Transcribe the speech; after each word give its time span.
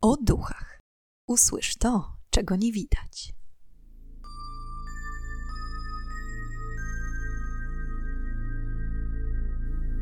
o 0.00 0.16
duchach. 0.16 0.80
Usłysz 1.26 1.76
to, 1.76 2.16
czego 2.30 2.56
nie 2.56 2.72
widać. 2.72 3.32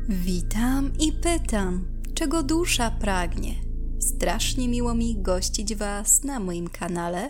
Witam 0.09 0.91
i 0.99 1.11
pytam, 1.11 2.01
czego 2.13 2.43
dusza 2.43 2.91
pragnie. 2.91 3.55
Strasznie 3.99 4.67
miło 4.67 4.95
mi 4.95 5.21
gościć 5.21 5.75
Was 5.75 6.23
na 6.23 6.39
moim 6.39 6.67
kanale. 6.67 7.29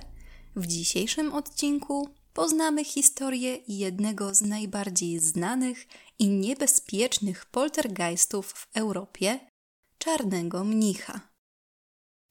W 0.55 0.67
dzisiejszym 0.67 1.33
odcinku 1.33 2.09
poznamy 2.33 2.85
historię 2.85 3.57
jednego 3.67 4.35
z 4.35 4.41
najbardziej 4.41 5.19
znanych 5.19 5.87
i 6.19 6.29
niebezpiecznych 6.29 7.45
poltergeistów 7.45 8.51
w 8.51 8.67
Europie 8.77 9.39
czarnego 9.97 10.63
mnicha. 10.63 11.26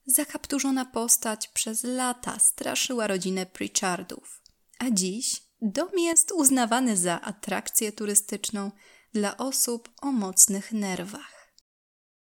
Zakapturzona 0.09 0.85
postać 0.85 1.47
przez 1.47 1.83
lata 1.83 2.39
straszyła 2.39 3.07
rodzinę 3.07 3.45
Pritchardów, 3.45 4.41
a 4.79 4.91
dziś 4.91 5.41
dom 5.61 5.89
jest 5.97 6.31
uznawany 6.31 6.97
za 6.97 7.21
atrakcję 7.21 7.91
turystyczną 7.91 8.71
dla 9.13 9.37
osób 9.37 9.89
o 10.01 10.11
mocnych 10.11 10.71
nerwach. 10.71 11.53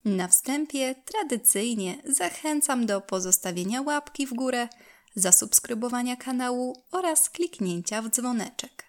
Na 0.05 0.27
wstępie 0.27 0.95
tradycyjnie 1.05 2.01
zachęcam 2.05 2.85
do 2.85 3.01
pozostawienia 3.01 3.81
łapki 3.81 4.27
w 4.27 4.33
górę, 4.33 4.67
zasubskrybowania 5.15 6.15
kanału 6.15 6.83
oraz 6.91 7.29
kliknięcia 7.29 8.01
w 8.01 8.09
dzwoneczek. 8.09 8.85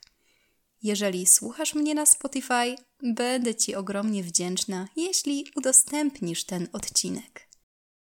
Jeżeli 0.82 1.26
słuchasz 1.26 1.74
mnie 1.74 1.94
na 1.94 2.06
Spotify, 2.06 2.76
będę 3.02 3.54
Ci 3.54 3.74
ogromnie 3.74 4.22
wdzięczna, 4.22 4.88
jeśli 4.96 5.46
udostępnisz 5.56 6.44
ten 6.44 6.68
odcinek. 6.72 7.49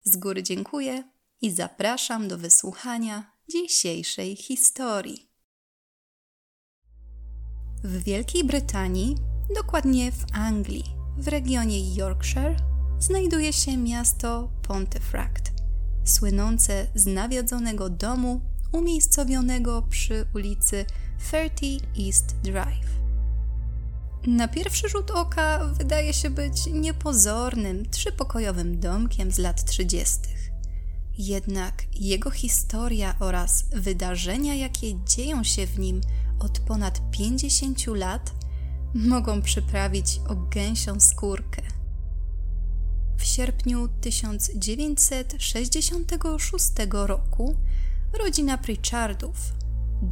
Z 0.07 0.17
góry 0.17 0.43
dziękuję 0.43 1.03
i 1.41 1.51
zapraszam 1.51 2.27
do 2.27 2.37
wysłuchania 2.37 3.31
dzisiejszej 3.51 4.35
historii. 4.35 5.29
W 7.83 8.03
Wielkiej 8.03 8.43
Brytanii, 8.43 9.15
dokładnie 9.55 10.11
w 10.11 10.25
Anglii, 10.33 10.83
w 11.17 11.27
regionie 11.27 11.95
Yorkshire, 11.95 12.55
znajduje 12.99 13.53
się 13.53 13.77
miasto 13.77 14.49
Pontefract, 14.67 15.51
słynące 16.03 16.87
z 16.95 17.05
nawiedzonego 17.05 17.89
domu 17.89 18.41
umiejscowionego 18.71 19.81
przy 19.89 20.25
ulicy 20.35 20.85
30 21.19 21.79
East 22.07 22.35
Drive. 22.43 23.04
Na 24.27 24.47
pierwszy 24.47 24.89
rzut 24.89 25.11
oka 25.11 25.65
wydaje 25.65 26.13
się 26.13 26.29
być 26.29 26.65
niepozornym, 26.65 27.89
trzypokojowym 27.89 28.79
domkiem 28.79 29.31
z 29.31 29.37
lat 29.37 29.65
30. 29.65 30.19
Jednak 31.17 31.83
jego 31.95 32.31
historia 32.31 33.15
oraz 33.19 33.65
wydarzenia, 33.71 34.55
jakie 34.55 35.03
dzieją 35.03 35.43
się 35.43 35.67
w 35.67 35.79
nim 35.79 36.01
od 36.39 36.59
ponad 36.59 37.01
50 37.11 37.87
lat, 37.87 38.33
mogą 38.95 39.41
przyprawić 39.41 40.21
o 40.29 40.35
gęsią 40.35 40.99
skórkę. 40.99 41.61
W 43.17 43.23
sierpniu 43.23 43.87
1966 44.01 46.71
roku 46.91 47.55
rodzina 48.13 48.57
Pritchardów, 48.57 49.37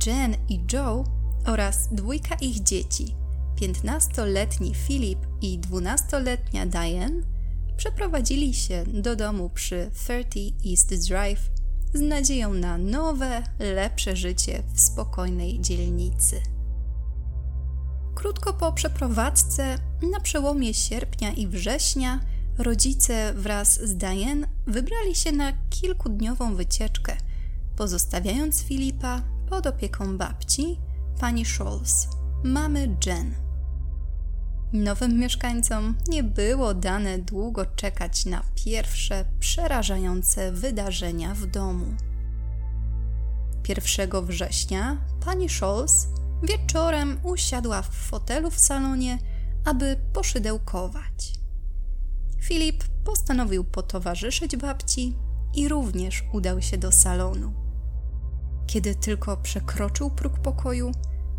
Jen 0.06 0.36
i 0.50 0.60
Joe 0.74 1.04
oraz 1.46 1.88
dwójka 1.92 2.36
ich 2.36 2.64
dzieci, 2.64 3.23
15-letni 3.62 4.74
Philip 4.88 5.20
i 5.42 5.60
12-letnia 5.60 6.66
Diane, 6.66 7.22
przeprowadzili 7.78 8.54
się 8.54 8.84
do 8.88 9.16
domu 9.16 9.50
przy 9.50 9.92
30 9.94 10.56
East 10.66 11.08
Drive 11.08 11.50
z 11.94 12.02
nadzieją 12.02 12.54
na 12.54 12.78
nowe, 12.78 13.44
lepsze 13.60 14.16
życie 14.16 14.64
w 14.74 14.80
spokojnej 14.80 15.62
dzielnicy. 15.62 16.42
Krótko 18.16 18.54
po 18.54 18.74
przeprowadzce, 18.74 19.78
na 20.12 20.20
przełomie 20.20 20.74
sierpnia 20.74 21.32
i 21.32 21.48
września, 21.48 22.20
rodzice 22.58 23.34
wraz 23.34 23.82
z 23.82 23.96
Diane 23.96 24.48
wybrali 24.68 25.16
się 25.16 25.32
na 25.32 25.54
kilkudniową 25.70 26.56
wycieczkę, 26.56 27.18
pozostawiając 27.76 28.62
Filipa 28.62 29.22
pod 29.50 29.68
opieką 29.68 30.18
babci, 30.18 30.80
pani 31.20 31.46
Scholz, 31.46 32.08
mamy 32.44 32.98
Jen. 33.06 33.43
Nowym 34.74 35.20
mieszkańcom 35.20 35.96
nie 36.08 36.24
było 36.24 36.74
dane 36.74 37.20
długo 37.20 37.66
czekać 37.66 38.26
na 38.26 38.44
pierwsze 38.56 39.26
przerażające 39.40 40.52
wydarzenia 40.52 41.36
w 41.36 41.46
domu. 41.46 41.86
1 43.68 44.26
września 44.26 44.98
pani 45.26 45.50
Scholz 45.50 46.08
wieczorem 46.44 47.20
usiadła 47.24 47.82
w 47.82 47.96
fotelu 47.96 48.52
w 48.52 48.60
salonie, 48.60 49.20
aby 49.66 49.98
poszydełkować. 50.14 51.34
Filip 52.42 52.84
postanowił 53.04 53.64
potowarzyszyć 53.64 54.58
babci 54.58 55.16
i 55.56 55.68
również 55.68 56.24
udał 56.32 56.62
się 56.62 56.78
do 56.78 56.92
salonu. 56.92 57.54
Kiedy 58.68 58.96
tylko 58.96 59.38
przekroczył 59.38 60.12
próg 60.12 60.40
pokoju, 60.40 60.92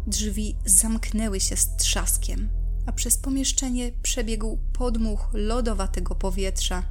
drzwi 0.07 0.57
zamknęły 0.65 1.41
się 1.41 1.57
z 1.57 1.77
trzaskiem, 1.77 2.64
a 2.87 2.93
przez 2.93 3.17
pomieszczenie 3.17 3.93
przebiegł 4.03 4.59
podmuch 4.73 5.31
lodowatego 5.33 6.15
powietrza, 6.15 6.83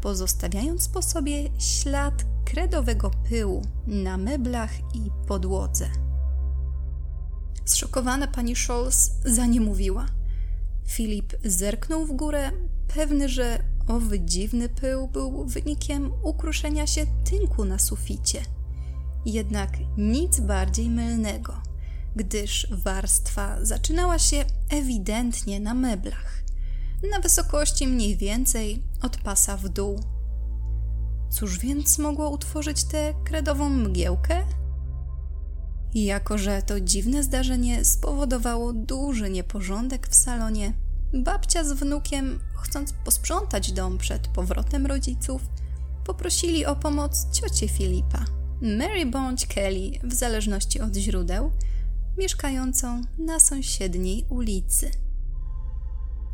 pozostawiając 0.00 0.88
po 0.88 1.02
sobie 1.02 1.50
ślad 1.58 2.24
kredowego 2.44 3.10
pyłu 3.28 3.62
na 3.86 4.16
meblach 4.16 4.70
i 4.94 5.10
podłodze. 5.26 5.90
Zszokowana 7.64 8.26
pani 8.26 8.56
Scholz 8.56 9.10
zaniemówiła. 9.24 10.06
Filip 10.86 11.32
zerknął 11.44 12.06
w 12.06 12.12
górę, 12.12 12.50
pewny, 12.94 13.28
że 13.28 13.58
owy 13.88 14.20
dziwny 14.20 14.68
pył 14.68 15.08
był 15.08 15.46
wynikiem 15.46 16.12
ukruszenia 16.22 16.86
się 16.86 17.06
tynku 17.30 17.64
na 17.64 17.78
suficie. 17.78 18.42
Jednak 19.26 19.70
nic 19.98 20.40
bardziej 20.40 20.90
mylnego, 20.90 21.54
gdyż 22.16 22.66
warstwa 22.70 23.64
zaczynała 23.64 24.18
się 24.18 24.44
ewidentnie 24.70 25.60
na 25.60 25.74
meblach, 25.74 26.42
na 27.10 27.20
wysokości 27.20 27.86
mniej 27.86 28.16
więcej 28.16 28.82
od 29.02 29.16
pasa 29.16 29.56
w 29.56 29.68
dół. 29.68 30.00
Cóż 31.30 31.58
więc 31.58 31.98
mogło 31.98 32.30
utworzyć 32.30 32.84
tę 32.84 33.14
kredową 33.24 33.68
mgiełkę? 33.68 34.44
Jako, 35.94 36.38
że 36.38 36.62
to 36.62 36.80
dziwne 36.80 37.22
zdarzenie 37.22 37.84
spowodowało 37.84 38.72
duży 38.72 39.30
nieporządek 39.30 40.08
w 40.08 40.14
salonie, 40.14 40.72
babcia 41.12 41.64
z 41.64 41.72
wnukiem, 41.72 42.40
chcąc 42.62 42.92
posprzątać 43.04 43.72
dom 43.72 43.98
przed 43.98 44.28
powrotem 44.28 44.86
rodziców, 44.86 45.42
poprosili 46.04 46.66
o 46.66 46.76
pomoc 46.76 47.26
ciocię 47.32 47.68
Filipa, 47.68 48.24
Mary 48.62 49.06
bądź 49.06 49.46
Kelly, 49.46 49.90
w 50.04 50.14
zależności 50.14 50.80
od 50.80 50.96
źródeł, 50.96 51.52
mieszkającą 52.18 53.02
na 53.18 53.40
sąsiedniej 53.40 54.26
ulicy. 54.28 54.90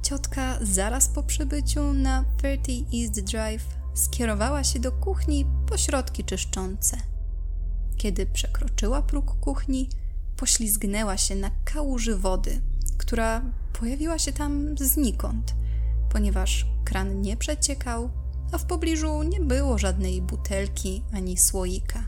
Ciotka 0.02 0.58
zaraz 0.62 1.08
po 1.08 1.22
przybyciu 1.22 1.92
na 1.92 2.24
30 2.38 2.86
East 2.94 3.20
Drive 3.20 3.66
skierowała 3.94 4.64
się 4.64 4.78
do 4.78 4.92
kuchni 4.92 5.46
po 5.68 5.78
środki 5.78 6.24
czyszczące. 6.24 6.96
Kiedy 7.96 8.26
przekroczyła 8.26 9.02
próg 9.02 9.40
kuchni, 9.40 9.88
poślizgnęła 10.36 11.16
się 11.16 11.36
na 11.36 11.50
kałuży 11.64 12.16
wody, 12.16 12.60
która 12.98 13.42
pojawiła 13.72 14.18
się 14.18 14.32
tam 14.32 14.78
znikąd, 14.78 15.54
ponieważ 16.10 16.66
kran 16.84 17.20
nie 17.20 17.36
przeciekał, 17.36 18.10
a 18.52 18.58
w 18.58 18.64
pobliżu 18.64 19.22
nie 19.22 19.40
było 19.40 19.78
żadnej 19.78 20.22
butelki 20.22 21.02
ani 21.12 21.36
słoika. 21.36 22.04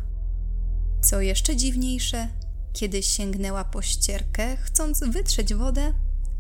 Co 1.01 1.21
jeszcze 1.21 1.57
dziwniejsze, 1.57 2.29
kiedy 2.73 3.03
sięgnęła 3.03 3.65
po 3.65 3.83
ścierkę, 3.83 4.57
chcąc 4.57 5.01
wytrzeć 5.01 5.55
wodę, 5.55 5.93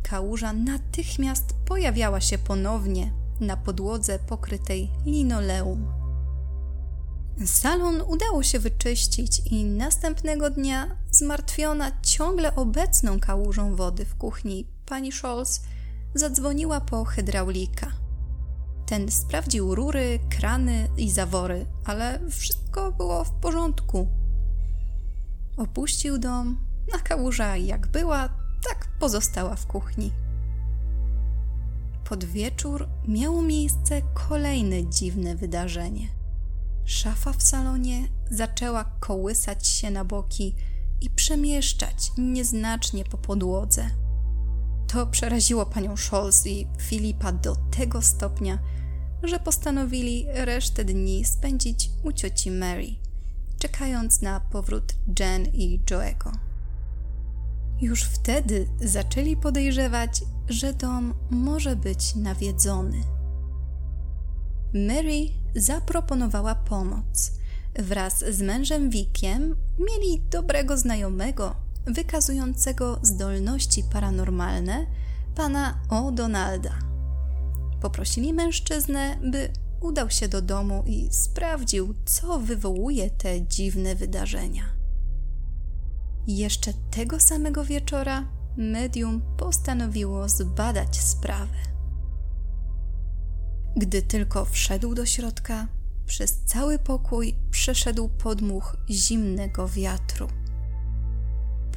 kałuża 0.02 0.52
natychmiast 0.52 1.54
pojawiała 1.64 2.20
się 2.20 2.38
ponownie 2.38 3.12
na 3.40 3.56
podłodze 3.56 4.18
pokrytej 4.18 4.90
linoleum. 5.06 6.02
Salon 7.46 8.02
udało 8.02 8.42
się 8.42 8.58
wyczyścić 8.58 9.42
i 9.50 9.64
następnego 9.64 10.50
dnia, 10.50 10.96
zmartwiona 11.10 11.92
ciągle 12.02 12.54
obecną 12.54 13.20
kałużą 13.20 13.76
wody 13.76 14.04
w 14.04 14.14
kuchni, 14.14 14.66
pani 14.86 15.12
Scholz 15.12 15.60
zadzwoniła 16.14 16.80
po 16.80 17.04
hydraulika. 17.04 17.92
Ten 18.86 19.10
sprawdził 19.10 19.74
rury, 19.74 20.20
krany 20.30 20.88
i 20.96 21.10
zawory, 21.10 21.66
ale 21.84 22.20
wszystko 22.30 22.92
było 22.92 23.24
w 23.24 23.30
porządku. 23.30 24.21
Opuścił 25.56 26.18
dom, 26.18 26.66
a 26.94 26.98
kałuża 26.98 27.56
jak 27.56 27.86
była, 27.86 28.28
tak 28.68 28.88
pozostała 29.00 29.56
w 29.56 29.66
kuchni. 29.66 30.12
Pod 32.04 32.24
wieczór 32.24 32.88
miało 33.08 33.42
miejsce 33.42 34.02
kolejne 34.28 34.86
dziwne 34.86 35.36
wydarzenie. 35.36 36.08
Szafa 36.84 37.32
w 37.32 37.42
salonie 37.42 38.08
zaczęła 38.30 38.84
kołysać 38.84 39.66
się 39.66 39.90
na 39.90 40.04
boki 40.04 40.54
i 41.00 41.10
przemieszczać 41.10 42.12
nieznacznie 42.18 43.04
po 43.04 43.18
podłodze. 43.18 43.90
To 44.88 45.06
przeraziło 45.06 45.66
panią 45.66 45.96
Scholz 45.96 46.46
i 46.46 46.66
Filipa 46.78 47.32
do 47.32 47.56
tego 47.56 48.02
stopnia, 48.02 48.58
że 49.22 49.38
postanowili 49.38 50.26
resztę 50.34 50.84
dni 50.84 51.24
spędzić 51.24 51.90
u 52.02 52.12
cioci 52.12 52.50
Mary, 52.50 52.86
czekając 53.62 54.22
na 54.22 54.40
powrót 54.40 54.94
Jen 55.20 55.46
i 55.46 55.80
Joego. 55.90 56.32
Już 57.80 58.02
wtedy 58.02 58.68
zaczęli 58.80 59.36
podejrzewać, 59.36 60.24
że 60.48 60.72
dom 60.72 61.14
może 61.30 61.76
być 61.76 62.14
nawiedzony. 62.14 62.98
Mary 64.74 65.28
zaproponowała 65.54 66.54
pomoc. 66.54 67.32
Wraz 67.78 68.18
z 68.18 68.42
mężem 68.42 68.90
Wickiem 68.90 69.56
mieli 69.78 70.22
dobrego 70.30 70.78
znajomego, 70.78 71.56
wykazującego 71.86 72.98
zdolności 73.02 73.84
paranormalne, 73.92 74.86
pana 75.34 75.80
O'Donalda. 75.88 76.72
Poprosili 77.80 78.32
mężczyznę, 78.32 79.16
by 79.30 79.52
udał 79.82 80.10
się 80.10 80.28
do 80.28 80.42
domu 80.42 80.82
i 80.86 81.08
sprawdził, 81.10 81.94
co 82.04 82.38
wywołuje 82.38 83.10
te 83.10 83.46
dziwne 83.46 83.94
wydarzenia. 83.94 84.64
Jeszcze 86.26 86.72
tego 86.90 87.20
samego 87.20 87.64
wieczora 87.64 88.28
medium 88.56 89.22
postanowiło 89.36 90.28
zbadać 90.28 90.96
sprawę. 91.00 91.56
Gdy 93.76 94.02
tylko 94.02 94.44
wszedł 94.44 94.94
do 94.94 95.06
środka, 95.06 95.68
przez 96.06 96.44
cały 96.44 96.78
pokój 96.78 97.34
przeszedł 97.50 98.08
podmuch 98.08 98.76
zimnego 98.90 99.68
wiatru. 99.68 100.28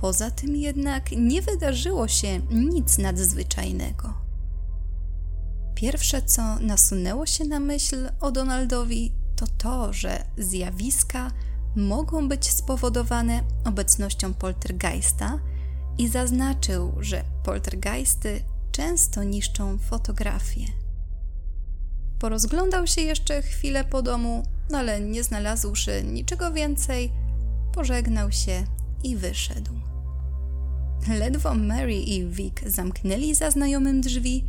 Poza 0.01 0.31
tym 0.31 0.55
jednak 0.55 1.11
nie 1.11 1.41
wydarzyło 1.41 2.07
się 2.07 2.39
nic 2.51 2.97
nadzwyczajnego. 2.97 4.24
Pierwsze, 5.75 6.21
co 6.21 6.59
nasunęło 6.59 7.25
się 7.25 7.45
na 7.45 7.59
myśl 7.59 8.09
o 8.21 8.31
Donaldowi, 8.31 9.11
to 9.35 9.45
to, 9.57 9.93
że 9.93 10.23
zjawiska 10.37 11.31
mogą 11.75 12.27
być 12.27 12.49
spowodowane 12.49 13.43
obecnością 13.65 14.33
poltergeista 14.33 15.39
i 15.97 16.07
zaznaczył, 16.07 16.93
że 16.99 17.23
poltergeisty 17.43 18.41
często 18.71 19.23
niszczą 19.23 19.77
fotografie. 19.77 20.65
Porozglądał 22.19 22.87
się 22.87 23.01
jeszcze 23.01 23.41
chwilę 23.41 23.83
po 23.83 24.01
domu, 24.01 24.43
ale 24.73 25.01
nie 25.01 25.23
znalazłszy 25.23 26.03
niczego 26.03 26.51
więcej, 26.51 27.11
pożegnał 27.73 28.31
się 28.31 28.63
i 29.03 29.15
wyszedł. 29.15 29.71
Ledwo 31.19 31.55
Mary 31.55 31.95
i 31.95 32.25
Vic 32.25 32.53
zamknęli 32.65 33.35
za 33.35 33.51
znajomym 33.51 34.01
drzwi, 34.01 34.45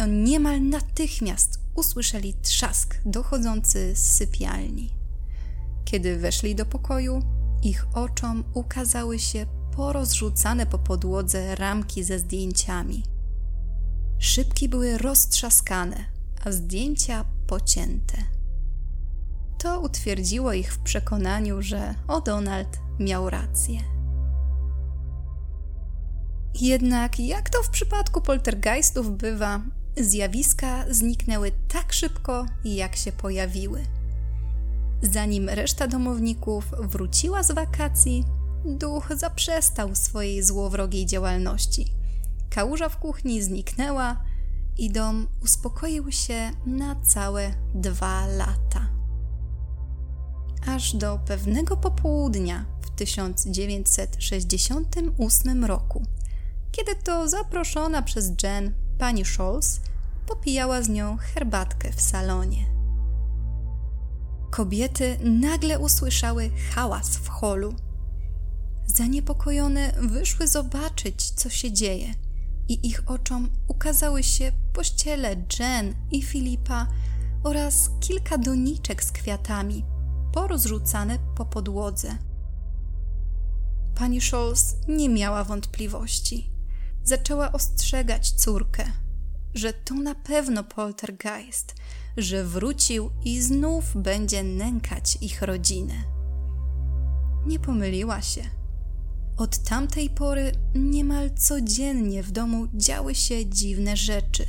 to 0.00 0.06
niemal 0.06 0.62
natychmiast 0.62 1.60
usłyszeli 1.74 2.34
trzask 2.34 2.98
dochodzący 3.04 3.96
z 3.96 4.16
sypialni. 4.16 4.90
Kiedy 5.84 6.16
weszli 6.16 6.54
do 6.54 6.66
pokoju, 6.66 7.22
ich 7.62 7.86
oczom 7.94 8.44
ukazały 8.54 9.18
się 9.18 9.46
porozrzucane 9.76 10.66
po 10.66 10.78
podłodze 10.78 11.54
ramki 11.54 12.04
ze 12.04 12.18
zdjęciami. 12.18 13.02
Szybki 14.18 14.68
były 14.68 14.98
roztrzaskane, 14.98 16.04
a 16.44 16.52
zdjęcia 16.52 17.24
pocięte. 17.46 18.18
To 19.58 19.80
utwierdziło 19.80 20.52
ich 20.52 20.74
w 20.74 20.78
przekonaniu, 20.78 21.62
że 21.62 21.94
O'Donald 22.08 22.76
miał 22.98 23.30
rację. 23.30 23.80
Jednak, 26.60 27.20
jak 27.20 27.50
to 27.50 27.62
w 27.62 27.70
przypadku 27.70 28.20
poltergeistów 28.20 29.16
bywa, 29.16 29.60
zjawiska 29.96 30.84
zniknęły 30.90 31.52
tak 31.68 31.92
szybko, 31.92 32.46
jak 32.64 32.96
się 32.96 33.12
pojawiły. 33.12 33.84
Zanim 35.02 35.48
reszta 35.48 35.88
domowników 35.88 36.64
wróciła 36.78 37.42
z 37.42 37.52
wakacji, 37.52 38.24
duch 38.64 39.08
zaprzestał 39.16 39.94
swojej 39.94 40.42
złowrogiej 40.42 41.06
działalności. 41.06 41.86
Kałuża 42.50 42.88
w 42.88 42.98
kuchni 42.98 43.42
zniknęła 43.42 44.24
i 44.78 44.90
dom 44.90 45.28
uspokoił 45.42 46.12
się 46.12 46.50
na 46.66 47.00
całe 47.00 47.54
dwa 47.74 48.26
lata. 48.26 48.88
Aż 50.66 50.96
do 50.96 51.18
pewnego 51.26 51.76
popołudnia 51.76 52.64
w 52.82 52.90
1968 52.90 55.64
roku, 55.64 56.02
kiedy 56.72 56.94
to 56.94 57.28
zaproszona 57.28 58.02
przez 58.02 58.32
Jen 58.42 58.72
pani 59.00 59.24
Scholz 59.24 59.80
popijała 60.26 60.82
z 60.82 60.88
nią 60.88 61.16
herbatkę 61.16 61.92
w 61.92 62.00
salonie. 62.00 62.66
Kobiety 64.50 65.18
nagle 65.24 65.78
usłyszały 65.78 66.50
hałas 66.74 67.16
w 67.16 67.28
holu. 67.28 67.74
Zaniepokojone 68.86 69.92
wyszły 70.00 70.48
zobaczyć, 70.48 71.30
co 71.30 71.50
się 71.50 71.72
dzieje, 71.72 72.14
i 72.68 72.86
ich 72.86 73.10
oczom 73.10 73.48
ukazały 73.68 74.22
się 74.22 74.52
pościele 74.72 75.36
Jen 75.58 75.94
i 76.10 76.22
Filipa 76.22 76.86
oraz 77.44 77.90
kilka 78.00 78.38
doniczek 78.38 79.04
z 79.04 79.12
kwiatami, 79.12 79.84
porozrzucane 80.32 81.18
po 81.36 81.46
podłodze. 81.46 82.16
Pani 83.94 84.20
Scholz 84.20 84.76
nie 84.88 85.08
miała 85.08 85.44
wątpliwości. 85.44 86.49
Zaczęła 87.10 87.52
ostrzegać 87.52 88.32
córkę, 88.32 88.84
że 89.54 89.72
to 89.72 89.94
na 89.94 90.14
pewno 90.14 90.64
poltergeist, 90.64 91.74
że 92.16 92.44
wrócił 92.44 93.10
i 93.24 93.40
znów 93.42 93.84
będzie 93.94 94.42
nękać 94.42 95.18
ich 95.20 95.42
rodzinę. 95.42 95.94
Nie 97.46 97.58
pomyliła 97.58 98.22
się. 98.22 98.42
Od 99.36 99.58
tamtej 99.58 100.10
pory 100.10 100.52
niemal 100.74 101.30
codziennie 101.34 102.22
w 102.22 102.30
domu 102.30 102.66
działy 102.74 103.14
się 103.14 103.46
dziwne 103.46 103.96
rzeczy, 103.96 104.46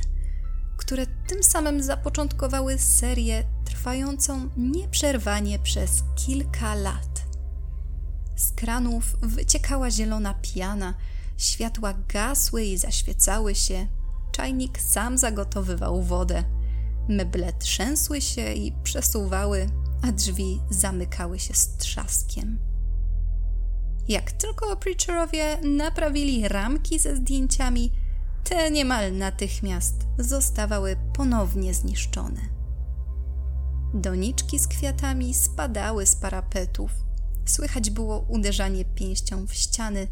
które 0.76 1.06
tym 1.06 1.42
samym 1.42 1.82
zapoczątkowały 1.82 2.78
serię 2.78 3.44
trwającą 3.64 4.48
nieprzerwanie 4.56 5.58
przez 5.58 6.02
kilka 6.26 6.74
lat. 6.74 7.22
Z 8.36 8.52
kranów 8.52 9.16
wyciekała 9.22 9.90
zielona 9.90 10.34
piana, 10.34 10.94
światła 11.44 11.94
gasły 12.08 12.64
i 12.64 12.78
zaświecały 12.78 13.54
się, 13.54 13.86
czajnik 14.32 14.80
sam 14.80 15.18
zagotowywał 15.18 16.02
wodę. 16.02 16.44
Meble 17.08 17.52
trzęsły 17.52 18.20
się 18.20 18.52
i 18.52 18.72
przesuwały, 18.82 19.66
a 20.02 20.12
drzwi 20.12 20.60
zamykały 20.70 21.38
się 21.38 21.54
z 21.54 21.76
trzaskiem. 21.76 22.58
Jak 24.08 24.32
tylko 24.32 24.76
preacherowie 24.76 25.58
naprawili 25.62 26.48
ramki 26.48 26.98
ze 26.98 27.16
zdjęciami, 27.16 27.92
te 28.44 28.70
niemal 28.70 29.16
natychmiast 29.16 30.06
zostawały 30.18 30.96
ponownie 31.12 31.74
zniszczone. 31.74 32.40
Doniczki 33.94 34.58
z 34.58 34.68
kwiatami 34.68 35.34
spadały 35.34 36.06
z 36.06 36.16
parapetów. 36.16 36.90
Słychać 37.46 37.90
było 37.90 38.18
uderzanie 38.18 38.84
pięścią 38.84 39.46
w 39.46 39.54
ściany, 39.54 40.08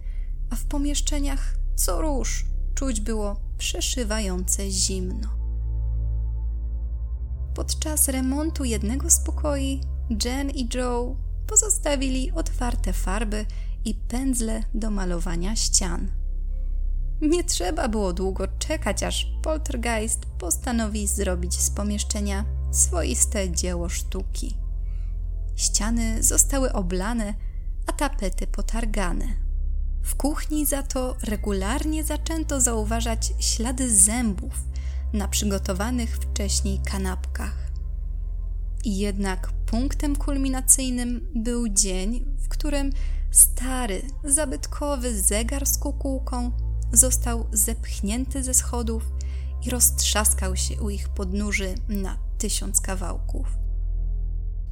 a 0.50 0.56
w 0.56 0.64
pomieszczeniach 0.64 1.54
co 1.76 2.00
róż 2.00 2.44
czuć 2.74 3.00
było 3.00 3.40
przeszywające 3.58 4.70
zimno. 4.70 5.28
Podczas 7.54 8.08
remontu 8.08 8.64
jednego 8.64 9.10
z 9.10 9.20
pokoi 9.20 9.80
Jen 10.24 10.50
i 10.50 10.68
Joe 10.74 11.16
pozostawili 11.46 12.32
otwarte 12.32 12.92
farby 12.92 13.46
i 13.84 13.94
pędzle 13.94 14.64
do 14.74 14.90
malowania 14.90 15.56
ścian. 15.56 16.08
Nie 17.20 17.44
trzeba 17.44 17.88
było 17.88 18.12
długo 18.12 18.46
czekać, 18.58 19.02
aż 19.02 19.32
poltergeist 19.42 20.26
postanowi 20.38 21.06
zrobić 21.06 21.60
z 21.60 21.70
pomieszczenia 21.70 22.44
swoiste 22.70 23.50
dzieło 23.50 23.88
sztuki. 23.88 24.56
Ściany 25.56 26.22
zostały 26.22 26.72
oblane, 26.72 27.34
a 27.86 27.92
tapety 27.92 28.46
potargane. 28.46 29.49
W 30.02 30.14
kuchni 30.14 30.66
za 30.66 30.82
to 30.82 31.16
regularnie 31.22 32.04
zaczęto 32.04 32.60
zauważać 32.60 33.32
ślady 33.38 33.94
zębów 33.94 34.54
na 35.12 35.28
przygotowanych 35.28 36.18
wcześniej 36.18 36.80
kanapkach. 36.84 37.70
Jednak 38.84 39.52
punktem 39.66 40.16
kulminacyjnym 40.16 41.28
był 41.34 41.68
dzień, 41.68 42.24
w 42.38 42.48
którym 42.48 42.90
stary, 43.30 44.02
zabytkowy 44.24 45.22
zegar 45.22 45.66
z 45.66 45.78
kukułką 45.78 46.52
został 46.92 47.46
zepchnięty 47.52 48.42
ze 48.42 48.54
schodów 48.54 49.10
i 49.66 49.70
roztrzaskał 49.70 50.56
się 50.56 50.80
u 50.82 50.90
ich 50.90 51.08
podnóży 51.08 51.74
na 51.88 52.18
tysiąc 52.38 52.80
kawałków. 52.80 53.46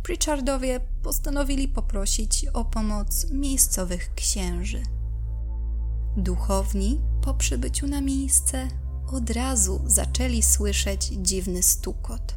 Pritchardowie 0.03 0.81
postanowili 1.03 1.69
poprosić 1.69 2.47
o 2.53 2.65
pomoc 2.65 3.31
miejscowych 3.31 4.15
księży. 4.15 4.83
Duchowni 6.19 7.01
po 7.21 7.35
przybyciu 7.35 7.87
na 7.87 8.01
miejsce 8.01 8.69
od 9.13 9.31
razu 9.31 9.81
zaczęli 9.87 10.43
słyszeć 10.43 11.05
dziwny 11.07 11.63
stukot. 11.63 12.35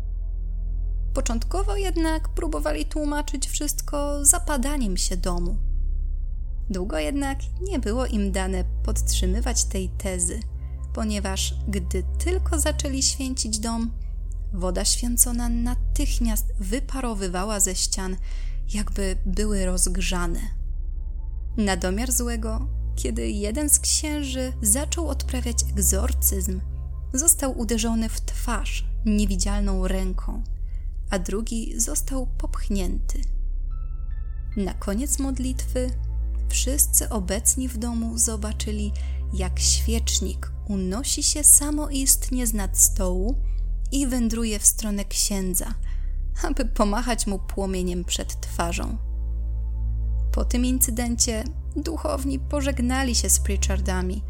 Początkowo 1.13 1.75
jednak 1.75 2.29
próbowali 2.29 2.85
tłumaczyć 2.85 3.47
wszystko 3.47 4.25
zapadaniem 4.25 4.97
się 4.97 5.17
domu. 5.17 5.57
Długo 6.69 6.99
jednak 6.99 7.39
nie 7.61 7.79
było 7.79 8.05
im 8.05 8.31
dane 8.31 8.63
podtrzymywać 8.83 9.65
tej 9.65 9.89
tezy, 9.89 10.39
ponieważ 10.93 11.55
gdy 11.67 12.03
tylko 12.19 12.59
zaczęli 12.59 13.03
święcić 13.03 13.59
dom, 13.59 13.91
woda 14.53 14.85
święcona 14.85 15.49
natychmiast 15.49 16.45
wyparowywała 16.59 17.59
ze 17.59 17.75
ścian, 17.75 18.17
jakby 18.73 19.17
były 19.25 19.65
rozgrzane. 19.65 20.39
Na 21.57 21.77
domiar 21.77 22.11
złego, 22.11 22.80
kiedy 22.95 23.29
jeden 23.29 23.69
z 23.69 23.79
księży 23.79 24.53
zaczął 24.61 25.07
odprawiać 25.07 25.63
egzorcyzm, 25.63 26.61
został 27.13 27.59
uderzony 27.59 28.09
w 28.09 28.21
twarz 28.21 28.85
niewidzialną 29.05 29.87
ręką, 29.87 30.43
a 31.09 31.19
drugi 31.19 31.79
został 31.79 32.27
popchnięty. 32.27 33.21
Na 34.57 34.73
koniec 34.73 35.19
modlitwy 35.19 35.89
wszyscy 36.49 37.09
obecni 37.09 37.67
w 37.67 37.77
domu 37.77 38.17
zobaczyli, 38.17 38.91
jak 39.33 39.59
świecznik 39.59 40.51
unosi 40.67 41.23
się 41.23 41.43
samoistnie 41.43 42.47
z 42.47 42.53
nad 42.53 42.77
stołu 42.77 43.35
i 43.91 44.07
wędruje 44.07 44.59
w 44.59 44.65
stronę 44.65 45.05
księdza, 45.05 45.73
aby 46.43 46.65
pomachać 46.65 47.27
mu 47.27 47.39
płomieniem 47.39 48.05
przed 48.05 48.41
twarzą. 48.41 49.10
Po 50.31 50.45
tym 50.45 50.65
incydencie 50.65 51.43
duchowni 51.75 52.39
pożegnali 52.39 53.15
się 53.15 53.29
z 53.29 53.39
Pritchardami, 53.39 54.23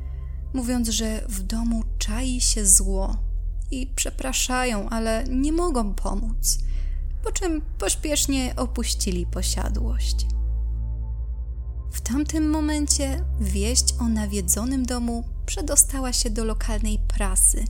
mówiąc, 0.53 0.89
że 0.89 1.21
w 1.29 1.43
domu 1.43 1.83
czai 1.97 2.41
się 2.41 2.65
zło 2.65 3.17
i 3.71 3.87
przepraszają, 3.87 4.89
ale 4.89 5.23
nie 5.29 5.51
mogą 5.51 5.93
pomóc, 5.93 6.59
po 7.23 7.31
czym 7.31 7.61
pośpiesznie 7.77 8.53
opuścili 8.55 9.25
posiadłość. 9.25 10.25
W 11.91 12.01
tamtym 12.01 12.49
momencie 12.49 13.25
wieść 13.39 13.93
o 13.99 14.07
nawiedzonym 14.07 14.85
domu 14.85 15.23
przedostała 15.45 16.13
się 16.13 16.29
do 16.29 16.45
lokalnej 16.45 16.99
prasy 17.07 17.65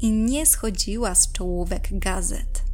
i 0.00 0.10
nie 0.12 0.46
schodziła 0.46 1.14
z 1.14 1.32
czołówek 1.32 1.88
gazet. 1.92 2.64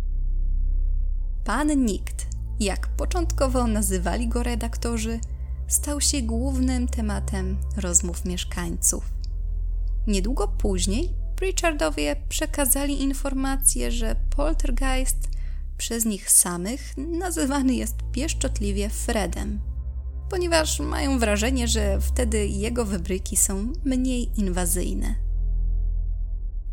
Pan 1.44 1.85
Nikt, 1.85 2.26
jak 2.64 2.88
początkowo 2.88 3.66
nazywali 3.66 4.28
go 4.28 4.42
redaktorzy, 4.42 5.21
stał 5.69 6.00
się 6.00 6.23
głównym 6.23 6.88
tematem 6.88 7.57
rozmów 7.76 8.25
mieszkańców. 8.25 9.04
Niedługo 10.07 10.49
później 10.49 11.14
Pritchardowie 11.37 12.16
przekazali 12.28 13.02
informację, 13.02 13.92
że 13.92 14.16
poltergeist 14.37 15.28
przez 15.78 16.04
nich 16.04 16.31
samych 16.31 16.95
nazywany 16.97 17.75
jest 17.75 17.97
pieszczotliwie 18.12 18.88
Fredem, 18.88 19.61
ponieważ 20.31 20.81
mają 20.81 21.19
wrażenie, 21.19 21.69
że 21.69 22.00
wtedy 22.00 22.47
jego 22.47 22.85
wybryki 22.85 23.37
są 23.37 23.73
mniej 23.85 24.40
inwazyjne. 24.40 25.14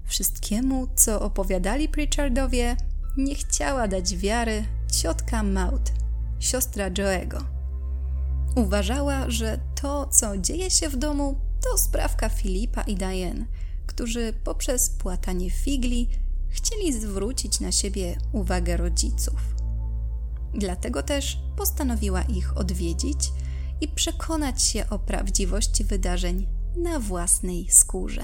Wszystkiemu, 0.05 0.87
co 0.95 1.21
opowiadali 1.21 1.89
Pritchardowie, 1.89 2.77
nie 3.23 3.35
chciała 3.35 3.87
dać 3.87 4.17
wiary 4.17 4.65
ciotka 4.91 5.43
Maud, 5.43 5.91
siostra 6.39 6.89
Joego. 6.89 7.43
Uważała, 8.55 9.29
że 9.29 9.59
to, 9.81 10.07
co 10.07 10.37
dzieje 10.37 10.71
się 10.71 10.89
w 10.89 10.97
domu, 10.97 11.35
to 11.63 11.77
sprawka 11.77 12.29
Filipa 12.29 12.81
i 12.81 12.95
Diane, 12.95 13.45
którzy 13.85 14.33
poprzez 14.43 14.89
płatanie 14.89 15.51
figli 15.51 16.09
chcieli 16.49 16.93
zwrócić 16.93 17.59
na 17.59 17.71
siebie 17.71 18.17
uwagę 18.31 18.77
rodziców. 18.77 19.55
Dlatego 20.53 21.03
też 21.03 21.39
postanowiła 21.57 22.21
ich 22.21 22.57
odwiedzić 22.57 23.31
i 23.81 23.87
przekonać 23.87 24.63
się 24.63 24.89
o 24.89 24.99
prawdziwości 24.99 25.83
wydarzeń 25.83 26.47
na 26.77 26.99
własnej 26.99 27.67
skórze. 27.69 28.23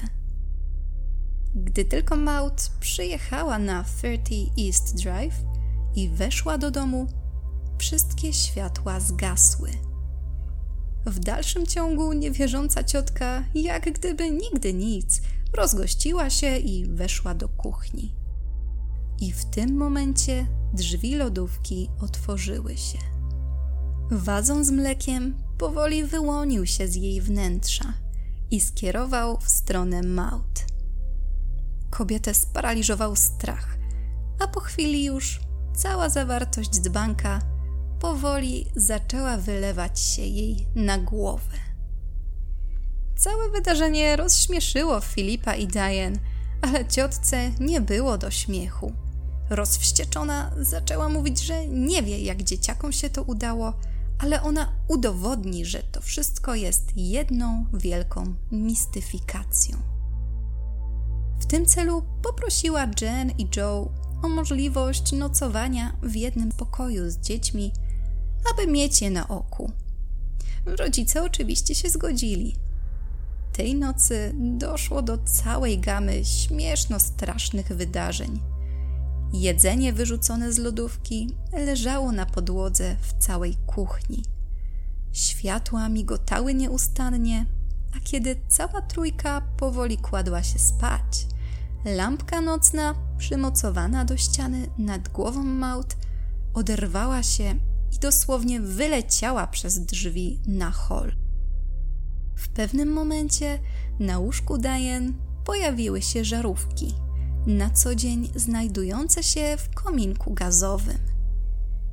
Gdy 1.56 1.84
tylko 1.84 2.16
Maud 2.16 2.70
przyjechała 2.80 3.58
na 3.58 3.84
30 3.84 4.52
East 4.66 4.96
Drive 4.96 5.34
i 5.94 6.08
weszła 6.08 6.58
do 6.58 6.70
domu, 6.70 7.06
wszystkie 7.78 8.32
światła 8.32 9.00
zgasły. 9.00 9.70
W 11.06 11.18
dalszym 11.18 11.66
ciągu 11.66 12.12
niewierząca 12.12 12.84
ciotka, 12.84 13.44
jak 13.54 13.92
gdyby 13.92 14.30
nigdy 14.30 14.74
nic, 14.74 15.20
rozgościła 15.52 16.30
się 16.30 16.56
i 16.56 16.86
weszła 16.86 17.34
do 17.34 17.48
kuchni. 17.48 18.14
I 19.20 19.32
w 19.32 19.44
tym 19.44 19.76
momencie 19.76 20.46
drzwi 20.74 21.14
lodówki 21.14 21.90
otworzyły 22.00 22.76
się. 22.76 22.98
Wazon 24.10 24.64
z 24.64 24.70
mlekiem 24.70 25.34
powoli 25.58 26.04
wyłonił 26.04 26.66
się 26.66 26.88
z 26.88 26.94
jej 26.94 27.20
wnętrza 27.20 27.92
i 28.50 28.60
skierował 28.60 29.40
w 29.40 29.48
stronę 29.48 30.02
Maud. 30.02 30.75
Kobietę 31.90 32.34
sparaliżował 32.34 33.16
strach, 33.16 33.78
a 34.40 34.48
po 34.48 34.60
chwili 34.60 35.04
już 35.04 35.40
cała 35.74 36.08
zawartość 36.08 36.70
dzbanka 36.70 37.40
powoli 38.00 38.66
zaczęła 38.76 39.36
wylewać 39.36 40.00
się 40.00 40.22
jej 40.22 40.66
na 40.74 40.98
głowę. 40.98 41.58
Całe 43.16 43.50
wydarzenie 43.50 44.16
rozśmieszyło 44.16 45.00
Filipa 45.00 45.54
i 45.54 45.66
Diane, 45.66 46.18
ale 46.62 46.86
ciotce 46.86 47.50
nie 47.60 47.80
było 47.80 48.18
do 48.18 48.30
śmiechu. 48.30 48.92
Rozwścieczona 49.50 50.52
zaczęła 50.60 51.08
mówić, 51.08 51.40
że 51.40 51.66
nie 51.66 52.02
wie, 52.02 52.18
jak 52.18 52.42
dzieciakom 52.42 52.92
się 52.92 53.10
to 53.10 53.22
udało, 53.22 53.72
ale 54.18 54.42
ona 54.42 54.72
udowodni, 54.88 55.64
że 55.64 55.82
to 55.82 56.00
wszystko 56.00 56.54
jest 56.54 56.92
jedną 56.96 57.66
wielką 57.72 58.34
mistyfikacją. 58.52 59.95
W 61.46 61.48
tym 61.48 61.66
celu 61.66 62.02
poprosiła 62.22 62.86
Jen 63.00 63.30
i 63.38 63.48
Joe 63.56 63.90
o 64.22 64.28
możliwość 64.28 65.12
nocowania 65.12 65.96
w 66.02 66.16
jednym 66.16 66.52
pokoju 66.52 67.10
z 67.10 67.18
dziećmi, 67.18 67.72
aby 68.52 68.72
mieć 68.72 69.02
je 69.02 69.10
na 69.10 69.28
oku. 69.28 69.72
Rodzice 70.64 71.22
oczywiście 71.22 71.74
się 71.74 71.90
zgodzili. 71.90 72.56
Tej 73.52 73.74
nocy 73.74 74.34
doszło 74.36 75.02
do 75.02 75.18
całej 75.18 75.78
gamy 75.78 76.24
śmieszno 76.24 77.00
strasznych 77.00 77.66
wydarzeń. 77.66 78.40
Jedzenie 79.32 79.92
wyrzucone 79.92 80.52
z 80.52 80.58
lodówki 80.58 81.30
leżało 81.52 82.12
na 82.12 82.26
podłodze 82.26 82.96
w 83.00 83.24
całej 83.24 83.56
kuchni. 83.66 84.22
Światła 85.12 85.88
migotały 85.88 86.54
nieustannie, 86.54 87.46
a 87.96 88.00
kiedy 88.00 88.36
cała 88.48 88.82
trójka 88.82 89.42
powoli 89.56 89.98
kładła 89.98 90.42
się 90.42 90.58
spać, 90.58 91.26
lampka 91.84 92.40
nocna, 92.40 92.94
przymocowana 93.18 94.04
do 94.04 94.16
ściany 94.16 94.68
nad 94.78 95.08
głową 95.08 95.42
Maud, 95.42 95.96
oderwała 96.54 97.22
się 97.22 97.54
i 97.92 97.98
dosłownie 97.98 98.60
wyleciała 98.60 99.46
przez 99.46 99.78
drzwi 99.78 100.40
na 100.46 100.70
hol. 100.70 101.12
W 102.36 102.48
pewnym 102.48 102.92
momencie 102.92 103.58
na 104.00 104.18
łóżku 104.18 104.58
Diane 104.58 105.12
pojawiły 105.44 106.02
się 106.02 106.24
żarówki, 106.24 106.94
na 107.46 107.70
co 107.70 107.94
dzień 107.94 108.28
znajdujące 108.34 109.22
się 109.22 109.56
w 109.58 109.74
kominku 109.74 110.34
gazowym. 110.34 110.98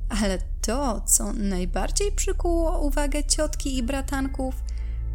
Ale 0.08 0.38
to, 0.60 1.00
co 1.00 1.32
najbardziej 1.32 2.12
przykuło 2.12 2.80
uwagę 2.80 3.24
ciotki 3.24 3.76
i 3.76 3.82
bratanków, 3.82 4.54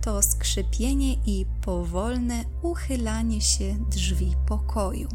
to 0.01 0.22
skrzypienie 0.22 1.13
i 1.13 1.46
powolne 1.62 2.44
uchylanie 2.62 3.41
się 3.41 3.75
drzwi 3.89 4.34
pokoju. 4.48 5.10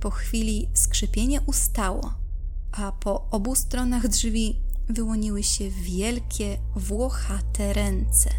Po 0.00 0.10
chwili 0.10 0.70
skrzypienie 0.74 1.40
ustało, 1.40 2.14
a 2.72 2.92
po 2.92 3.30
obu 3.30 3.54
stronach 3.54 4.08
drzwi 4.08 4.60
wyłoniły 4.88 5.42
się 5.42 5.70
wielkie, 5.70 6.58
włochate 6.76 7.72
ręce. 7.72 8.30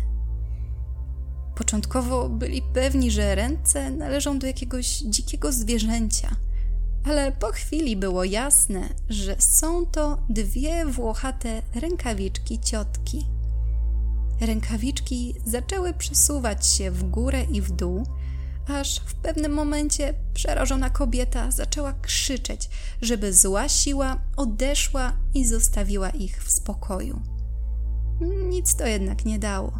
Początkowo 1.55 2.29
byli 2.29 2.62
pewni, 2.62 3.12
że 3.12 3.36
ręce 3.36 3.91
należą 3.91 4.39
do 4.39 4.48
jakiegoś 4.48 4.98
dzikiego 4.98 5.51
zwierzęcia, 5.51 6.36
ale 7.05 7.31
po 7.31 7.48
chwili 7.48 7.98
było 7.98 8.24
jasne, 8.24 8.89
że 9.10 9.36
są 9.39 9.86
to 9.86 10.17
dwie 10.29 10.86
włochate 10.86 11.62
rękawiczki 11.75 12.60
ciotki. 12.60 13.25
Rękawiczki 14.41 15.36
zaczęły 15.45 15.93
przesuwać 15.93 16.67
się 16.67 16.91
w 16.91 17.03
górę 17.03 17.43
i 17.51 17.62
w 17.62 17.71
dół, 17.71 18.05
aż 18.67 19.00
w 19.00 19.15
pewnym 19.15 19.51
momencie 19.51 20.13
przerażona 20.33 20.89
kobieta 20.89 21.51
zaczęła 21.51 21.93
krzyczeć, 21.93 22.69
żeby 23.01 23.33
zła 23.33 23.69
siła 23.69 24.21
odeszła 24.38 25.13
i 25.33 25.45
zostawiła 25.45 26.10
ich 26.10 26.43
w 26.43 26.51
spokoju. 26.51 27.21
Nic 28.50 28.75
to 28.75 28.88
jednak 28.88 29.25
nie 29.25 29.39
dało. 29.39 29.79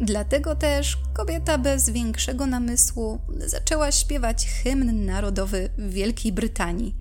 Dlatego 0.00 0.56
też 0.56 0.98
kobieta 1.14 1.58
bez 1.58 1.90
większego 1.90 2.46
namysłu 2.46 3.20
zaczęła 3.46 3.92
śpiewać 3.92 4.46
hymn 4.46 5.04
narodowy 5.04 5.70
Wielkiej 5.78 6.32
Brytanii. 6.32 6.96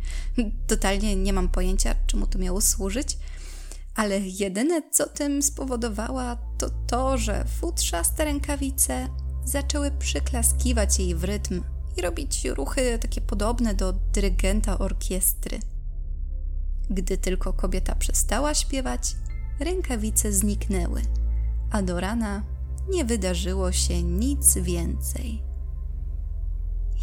Totalnie 0.67 1.15
nie 1.15 1.33
mam 1.33 1.50
pojęcia, 1.50 1.95
czemu 2.07 2.27
to 2.27 2.39
miało 2.39 2.62
służyć, 2.62 3.17
ale 4.00 4.20
jedyne, 4.20 4.82
co 4.91 5.08
tym 5.08 5.41
spowodowała, 5.41 6.38
to 6.58 6.70
to, 6.88 7.18
że 7.18 7.46
futrzaste 7.46 8.25
rękawice 8.25 9.08
zaczęły 9.46 9.91
przyklaskiwać 9.91 11.00
jej 11.00 11.15
w 11.15 11.24
rytm 11.24 11.63
i 11.98 12.01
robić 12.01 12.46
ruchy 12.46 13.00
takie 13.01 13.22
podobne 13.22 13.74
do 13.74 13.94
dyrygenta 13.94 14.79
orkiestry. 14.79 15.60
Gdy 16.89 17.18
tylko 17.18 17.53
kobieta 17.53 17.96
przestała 17.96 18.53
śpiewać, 18.53 19.15
rękawice 19.60 20.34
zniknęły, 20.34 21.01
a 21.72 21.82
do 21.82 22.00
rana 22.00 22.44
nie 22.89 23.06
wydarzyło 23.06 23.72
się 23.72 24.03
nic 24.03 24.58
więcej. 24.58 25.44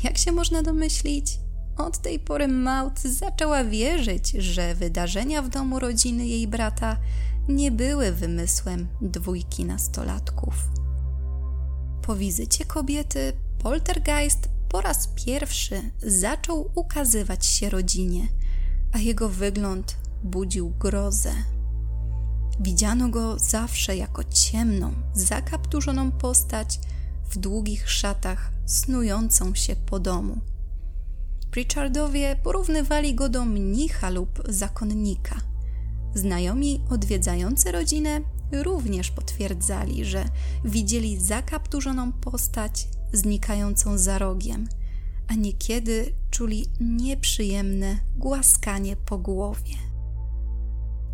Jak 0.04 0.18
się 0.18 0.32
można 0.32 0.62
domyślić, 0.62 1.38
od 1.76 1.98
tej 1.98 2.18
pory 2.18 2.48
Maud 2.48 3.00
zaczęła 3.00 3.64
wierzyć, 3.64 4.30
że 4.30 4.74
wydarzenia 4.74 5.42
w 5.42 5.48
domu 5.48 5.78
rodziny 5.78 6.26
jej 6.26 6.48
brata 6.48 6.96
nie 7.48 7.70
były 7.70 8.12
wymysłem 8.12 8.88
dwójki 9.00 9.64
nastolatków. 9.64 10.54
Po 12.02 12.16
wizycie 12.16 12.64
kobiety, 12.64 13.32
poltergeist 13.58 14.48
po 14.68 14.80
raz 14.80 15.08
pierwszy 15.08 15.90
zaczął 16.02 16.70
ukazywać 16.74 17.46
się 17.46 17.70
rodzinie, 17.70 18.28
a 18.92 18.98
jego 18.98 19.28
wygląd 19.28 19.96
budził 20.24 20.70
grozę. 20.70 21.32
Widziano 22.60 23.08
go 23.08 23.38
zawsze 23.38 23.96
jako 23.96 24.24
ciemną, 24.24 24.92
zakapturzoną 25.14 26.10
postać 26.12 26.80
w 27.30 27.38
długich 27.38 27.90
szatach 27.90 28.52
snującą 28.66 29.54
się 29.54 29.76
po 29.76 29.98
domu. 29.98 30.38
Pritchardowie 31.56 32.36
porównywali 32.42 33.14
go 33.14 33.28
do 33.28 33.44
mnicha 33.44 34.10
lub 34.10 34.42
zakonnika. 34.48 35.40
Znajomi 36.14 36.80
odwiedzający 36.90 37.72
rodzinę 37.72 38.20
również 38.52 39.10
potwierdzali, 39.10 40.04
że 40.04 40.24
widzieli 40.64 41.20
zakapturzoną 41.20 42.12
postać 42.12 42.88
znikającą 43.12 43.98
za 43.98 44.18
rogiem, 44.18 44.68
a 45.28 45.34
niekiedy 45.34 46.12
czuli 46.30 46.66
nieprzyjemne 46.80 47.98
głaskanie 48.16 48.96
po 48.96 49.18
głowie. 49.18 49.74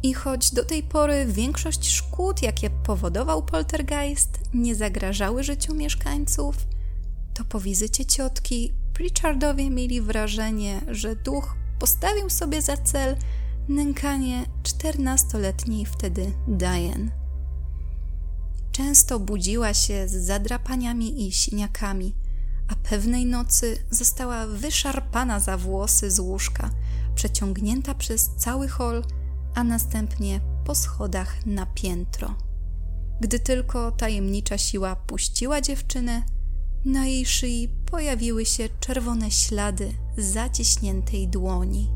I 0.02 0.14
choć 0.14 0.50
do 0.50 0.64
tej 0.64 0.82
pory 0.82 1.26
większość 1.26 1.90
szkód, 1.90 2.42
jakie 2.42 2.70
powodował 2.70 3.42
poltergeist, 3.42 4.40
nie 4.54 4.74
zagrażały 4.74 5.44
życiu 5.44 5.74
mieszkańców, 5.74 6.66
to 7.34 7.44
po 7.44 7.60
wizycie 7.60 8.04
ciotki 8.04 8.72
Pritchardowie 8.94 9.70
mieli 9.70 10.00
wrażenie, 10.00 10.80
że 10.88 11.16
duch 11.16 11.56
postawił 11.78 12.30
sobie 12.30 12.62
za 12.62 12.76
cel 12.76 13.16
nękanie 13.68 14.46
czternastoletniej 14.62 15.86
wtedy 15.86 16.32
Diane. 16.48 17.22
Często 18.72 19.20
budziła 19.20 19.74
się 19.74 20.08
z 20.08 20.12
zadrapaniami 20.12 21.26
i 21.26 21.32
siniakami, 21.32 22.14
a 22.68 22.88
pewnej 22.88 23.26
nocy 23.26 23.78
została 23.90 24.46
wyszarpana 24.46 25.40
za 25.40 25.56
włosy 25.56 26.10
z 26.10 26.18
łóżka, 26.18 26.70
przeciągnięta 27.14 27.94
przez 27.94 28.30
cały 28.36 28.68
hol, 28.68 29.04
a 29.54 29.64
następnie 29.64 30.40
po 30.64 30.74
schodach 30.74 31.46
na 31.46 31.66
piętro. 31.66 32.34
Gdy 33.20 33.38
tylko 33.38 33.92
tajemnicza 33.92 34.58
siła 34.58 34.96
puściła 34.96 35.60
dziewczynę, 35.60 36.22
na 36.84 37.06
jej 37.06 37.26
szyi 37.26 37.68
pojawiły 37.90 38.46
się 38.46 38.68
czerwone 38.80 39.30
ślady 39.30 39.92
zaciśniętej 40.18 41.28
dłoni. 41.28 41.90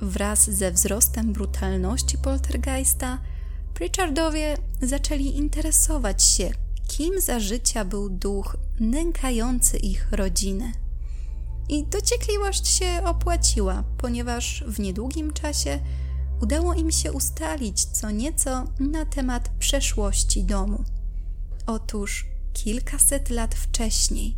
Wraz 0.00 0.50
ze 0.50 0.72
wzrostem 0.72 1.32
brutalności 1.32 2.18
poltergeista, 2.18 3.18
Pritchardowie 3.74 4.56
zaczęli 4.82 5.36
interesować 5.36 6.22
się, 6.22 6.50
kim 6.88 7.20
za 7.20 7.40
życia 7.40 7.84
był 7.84 8.10
duch 8.10 8.56
nękający 8.80 9.76
ich 9.76 10.08
rodzinę. 10.12 10.72
I 11.68 11.86
dociekliwość 11.86 12.68
się 12.68 13.00
opłaciła, 13.04 13.84
ponieważ 13.98 14.64
w 14.66 14.80
niedługim 14.80 15.32
czasie 15.32 15.80
udało 16.42 16.74
im 16.74 16.90
się 16.90 17.12
ustalić 17.12 17.84
co 17.84 18.10
nieco 18.10 18.64
na 18.80 19.04
temat 19.04 19.50
przeszłości 19.58 20.44
domu. 20.44 20.84
Otóż 21.66 22.26
kilkaset 22.64 23.30
lat 23.30 23.54
wcześniej 23.54 24.36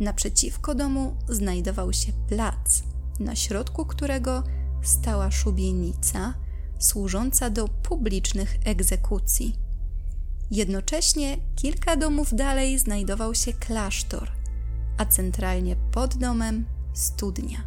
naprzeciwko 0.00 0.74
domu 0.74 1.16
znajdował 1.28 1.92
się 1.92 2.12
plac, 2.28 2.82
na 3.20 3.36
środku 3.36 3.86
którego 3.86 4.42
stała 4.82 5.30
szubienica 5.30 6.34
służąca 6.78 7.50
do 7.50 7.68
publicznych 7.68 8.56
egzekucji. 8.64 9.56
Jednocześnie 10.50 11.36
kilka 11.56 11.96
domów 11.96 12.34
dalej 12.34 12.78
znajdował 12.78 13.34
się 13.34 13.52
klasztor, 13.52 14.30
a 14.98 15.04
centralnie 15.04 15.76
pod 15.76 16.16
domem 16.16 16.64
studnia. 16.94 17.64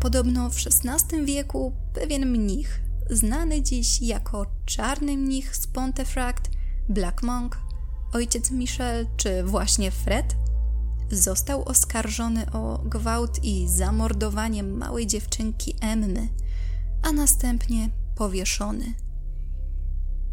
Podobno 0.00 0.50
w 0.50 0.56
XVI 0.56 1.24
wieku 1.24 1.72
pewien 1.94 2.26
mnich, 2.26 2.80
znany 3.10 3.62
dziś 3.62 4.02
jako 4.02 4.46
czarny 4.66 5.16
mnich 5.16 5.56
z 5.56 5.66
Pontefract, 5.66 6.50
Black 6.88 7.22
Monk, 7.22 7.65
ojciec 8.16 8.50
Michel 8.50 9.06
czy 9.16 9.42
właśnie 9.42 9.90
Fred, 9.90 10.36
został 11.10 11.64
oskarżony 11.64 12.52
o 12.52 12.78
gwałt 12.84 13.44
i 13.44 13.68
zamordowanie 13.68 14.62
małej 14.62 15.06
dziewczynki 15.06 15.76
Emmy, 15.80 16.28
a 17.02 17.12
następnie 17.12 17.90
powieszony. 18.14 18.94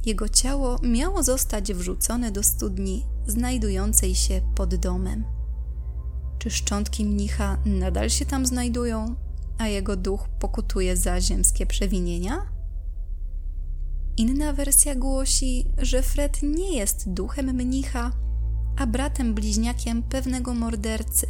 Jego 0.05 0.29
ciało 0.29 0.79
miało 0.83 1.23
zostać 1.23 1.73
wrzucone 1.73 2.31
do 2.31 2.43
studni 2.43 3.05
znajdującej 3.27 4.15
się 4.15 4.41
pod 4.55 4.75
domem. 4.75 5.23
Czy 6.39 6.49
szczątki 6.49 7.05
mnicha 7.05 7.57
nadal 7.65 8.09
się 8.09 8.25
tam 8.25 8.45
znajdują, 8.45 9.15
a 9.57 9.67
jego 9.67 9.95
duch 9.95 10.29
pokutuje 10.39 10.97
za 10.97 11.21
ziemskie 11.21 11.65
przewinienia? 11.65 12.45
Inna 14.17 14.53
wersja 14.53 14.95
głosi, 14.95 15.65
że 15.77 16.01
Fred 16.01 16.43
nie 16.43 16.77
jest 16.77 17.13
duchem 17.13 17.45
mnicha, 17.45 18.11
a 18.77 18.87
bratem 18.87 19.33
bliźniakiem 19.33 20.03
pewnego 20.03 20.53
mordercy, 20.53 21.27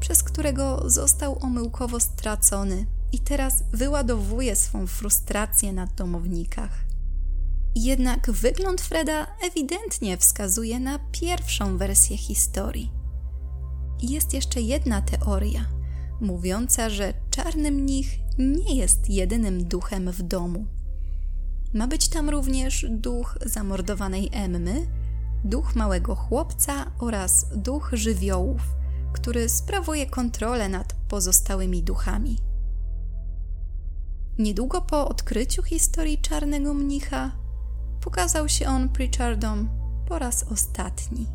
przez 0.00 0.22
którego 0.22 0.90
został 0.90 1.38
omyłkowo 1.44 2.00
stracony 2.00 2.86
i 3.12 3.18
teraz 3.18 3.64
wyładowuje 3.72 4.56
swą 4.56 4.86
frustrację 4.86 5.72
na 5.72 5.86
domownikach. 5.86 6.84
Jednak 7.74 8.30
wygląd 8.30 8.80
Freda 8.80 9.26
ewidentnie 9.42 10.16
wskazuje 10.16 10.80
na 10.80 10.98
pierwszą 11.12 11.78
wersję 11.78 12.16
historii. 12.16 12.90
Jest 14.02 14.34
jeszcze 14.34 14.60
jedna 14.60 15.02
teoria, 15.02 15.64
mówiąca, 16.20 16.90
że 16.90 17.14
czarny 17.30 17.70
mnich 17.70 18.18
nie 18.38 18.76
jest 18.76 19.08
jedynym 19.10 19.64
duchem 19.64 20.12
w 20.12 20.22
domu. 20.22 20.66
Ma 21.74 21.86
być 21.86 22.08
tam 22.08 22.30
również 22.30 22.86
duch 22.90 23.38
zamordowanej 23.46 24.28
Emmy, 24.32 24.86
duch 25.44 25.76
małego 25.76 26.14
chłopca 26.14 26.92
oraz 26.98 27.46
duch 27.56 27.90
żywiołów, 27.92 28.60
który 29.12 29.48
sprawuje 29.48 30.06
kontrolę 30.06 30.68
nad 30.68 30.94
pozostałymi 31.08 31.82
duchami. 31.82 32.38
Niedługo 34.38 34.80
po 34.80 35.08
odkryciu 35.08 35.62
historii 35.62 36.18
czarnego 36.18 36.74
mnicha 36.74 37.32
pokazał 38.00 38.48
się 38.48 38.66
on 38.66 38.88
Pritchardom 38.88 39.68
po 40.08 40.18
raz 40.18 40.44
ostatni. 40.52 41.26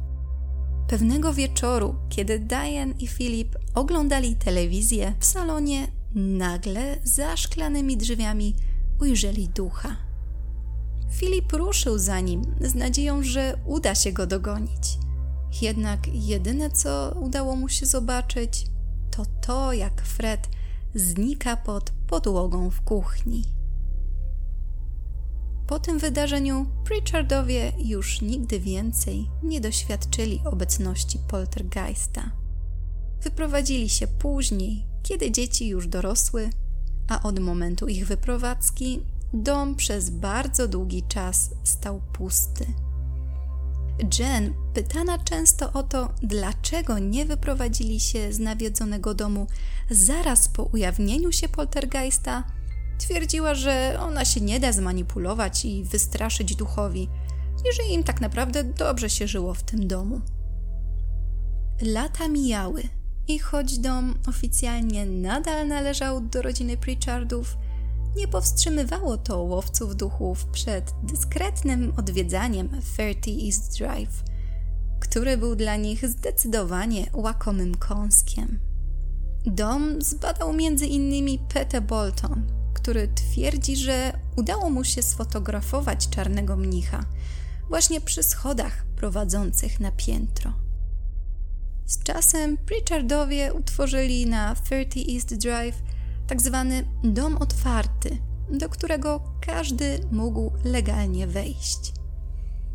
Pewnego 0.87 1.33
wieczoru, 1.33 1.95
kiedy 2.09 2.39
Diane 2.39 2.93
i 2.99 3.07
Philip 3.07 3.57
oglądali 3.75 4.35
telewizję 4.35 5.13
w 5.19 5.25
salonie, 5.25 5.87
nagle 6.15 6.97
za 7.03 7.37
szklanymi 7.37 7.97
drzwiami 7.97 8.55
ujrzeli 9.01 9.49
ducha. 9.49 10.06
Filip 11.11 11.53
ruszył 11.53 11.97
za 11.97 12.19
nim 12.19 12.41
z 12.61 12.75
nadzieją, 12.75 13.23
że 13.23 13.59
uda 13.65 13.95
się 13.95 14.11
go 14.11 14.27
dogonić. 14.27 14.97
Jednak 15.61 16.07
jedyne, 16.07 16.71
co 16.71 17.15
udało 17.21 17.55
mu 17.55 17.69
się 17.69 17.85
zobaczyć, 17.85 18.65
to 19.11 19.23
to, 19.41 19.73
jak 19.73 20.01
Fred 20.01 20.47
znika 20.95 21.57
pod 21.57 21.91
podłogą 22.07 22.69
w 22.69 22.81
kuchni. 22.81 23.43
Po 25.67 25.79
tym 25.79 25.99
wydarzeniu 25.99 26.65
Pritchardowie 26.83 27.71
już 27.77 28.21
nigdy 28.21 28.59
więcej 28.59 29.29
nie 29.43 29.61
doświadczyli 29.61 30.41
obecności 30.45 31.19
poltergeista. 31.27 32.31
Wyprowadzili 33.21 33.89
się 33.89 34.07
później, 34.07 34.85
kiedy 35.03 35.31
dzieci 35.31 35.67
już 35.67 35.87
dorosły, 35.87 36.49
a 37.07 37.23
od 37.23 37.39
momentu 37.39 37.87
ich 37.87 38.07
wyprowadzki 38.07 39.01
dom 39.33 39.75
przez 39.75 40.09
bardzo 40.09 40.67
długi 40.67 41.03
czas 41.03 41.49
stał 41.63 42.01
pusty. 42.13 42.65
Jen, 44.19 44.53
pytana 44.73 45.17
często 45.17 45.73
o 45.73 45.83
to, 45.83 46.13
dlaczego 46.21 46.99
nie 46.99 47.25
wyprowadzili 47.25 47.99
się 47.99 48.33
z 48.33 48.39
nawiedzonego 48.39 49.13
domu 49.13 49.47
zaraz 49.89 50.47
po 50.47 50.63
ujawnieniu 50.63 51.31
się 51.31 51.49
poltergeista, 51.49 52.43
twierdziła, 52.97 53.55
że 53.55 53.97
ona 53.99 54.25
się 54.25 54.41
nie 54.41 54.59
da 54.59 54.71
zmanipulować 54.71 55.65
i 55.65 55.83
wystraszyć 55.83 56.55
duchowi, 56.55 57.09
i 57.69 57.75
że 57.75 57.93
im 57.93 58.03
tak 58.03 58.21
naprawdę 58.21 58.63
dobrze 58.63 59.09
się 59.09 59.27
żyło 59.27 59.53
w 59.53 59.63
tym 59.63 59.87
domu. 59.87 60.21
Lata 61.81 62.27
mijały 62.27 62.83
i 63.27 63.39
choć 63.39 63.77
dom 63.77 64.15
oficjalnie 64.27 65.05
nadal 65.05 65.67
należał 65.67 66.21
do 66.21 66.41
rodziny 66.41 66.77
Pritchardów, 66.77 67.57
nie 68.17 68.27
powstrzymywało 68.27 69.17
to 69.17 69.41
łowców 69.41 69.95
duchów 69.95 70.45
przed 70.45 70.93
dyskretnym 71.03 71.93
odwiedzaniem 71.97 72.69
30 72.81 73.47
East 73.47 73.77
Drive, 73.77 74.23
który 74.99 75.37
był 75.37 75.55
dla 75.55 75.75
nich 75.75 76.07
zdecydowanie 76.07 77.09
łakomym 77.13 77.75
kąskiem. 77.75 78.59
Dom 79.45 80.01
zbadał 80.01 80.53
innymi 80.87 81.39
Peter 81.53 81.83
Bolton, 81.83 82.47
który 82.73 83.07
twierdzi, 83.07 83.77
że 83.77 84.19
udało 84.35 84.69
mu 84.69 84.83
się 84.83 85.03
sfotografować 85.03 86.09
czarnego 86.09 86.57
mnicha 86.57 87.03
właśnie 87.69 88.01
przy 88.01 88.23
schodach 88.23 88.85
prowadzących 88.95 89.79
na 89.79 89.91
piętro. 89.91 90.53
Z 91.85 92.03
czasem 92.03 92.57
Pritchardowie 92.57 93.53
utworzyli 93.53 94.25
na 94.25 94.55
30 94.55 95.15
East 95.15 95.35
Drive 95.35 95.81
tak 96.27 96.41
zwany 96.41 96.83
dom 97.03 97.37
otwarty, 97.37 98.17
do 98.51 98.69
którego 98.69 99.21
każdy 99.41 99.99
mógł 100.11 100.51
legalnie 100.63 101.27
wejść. 101.27 101.93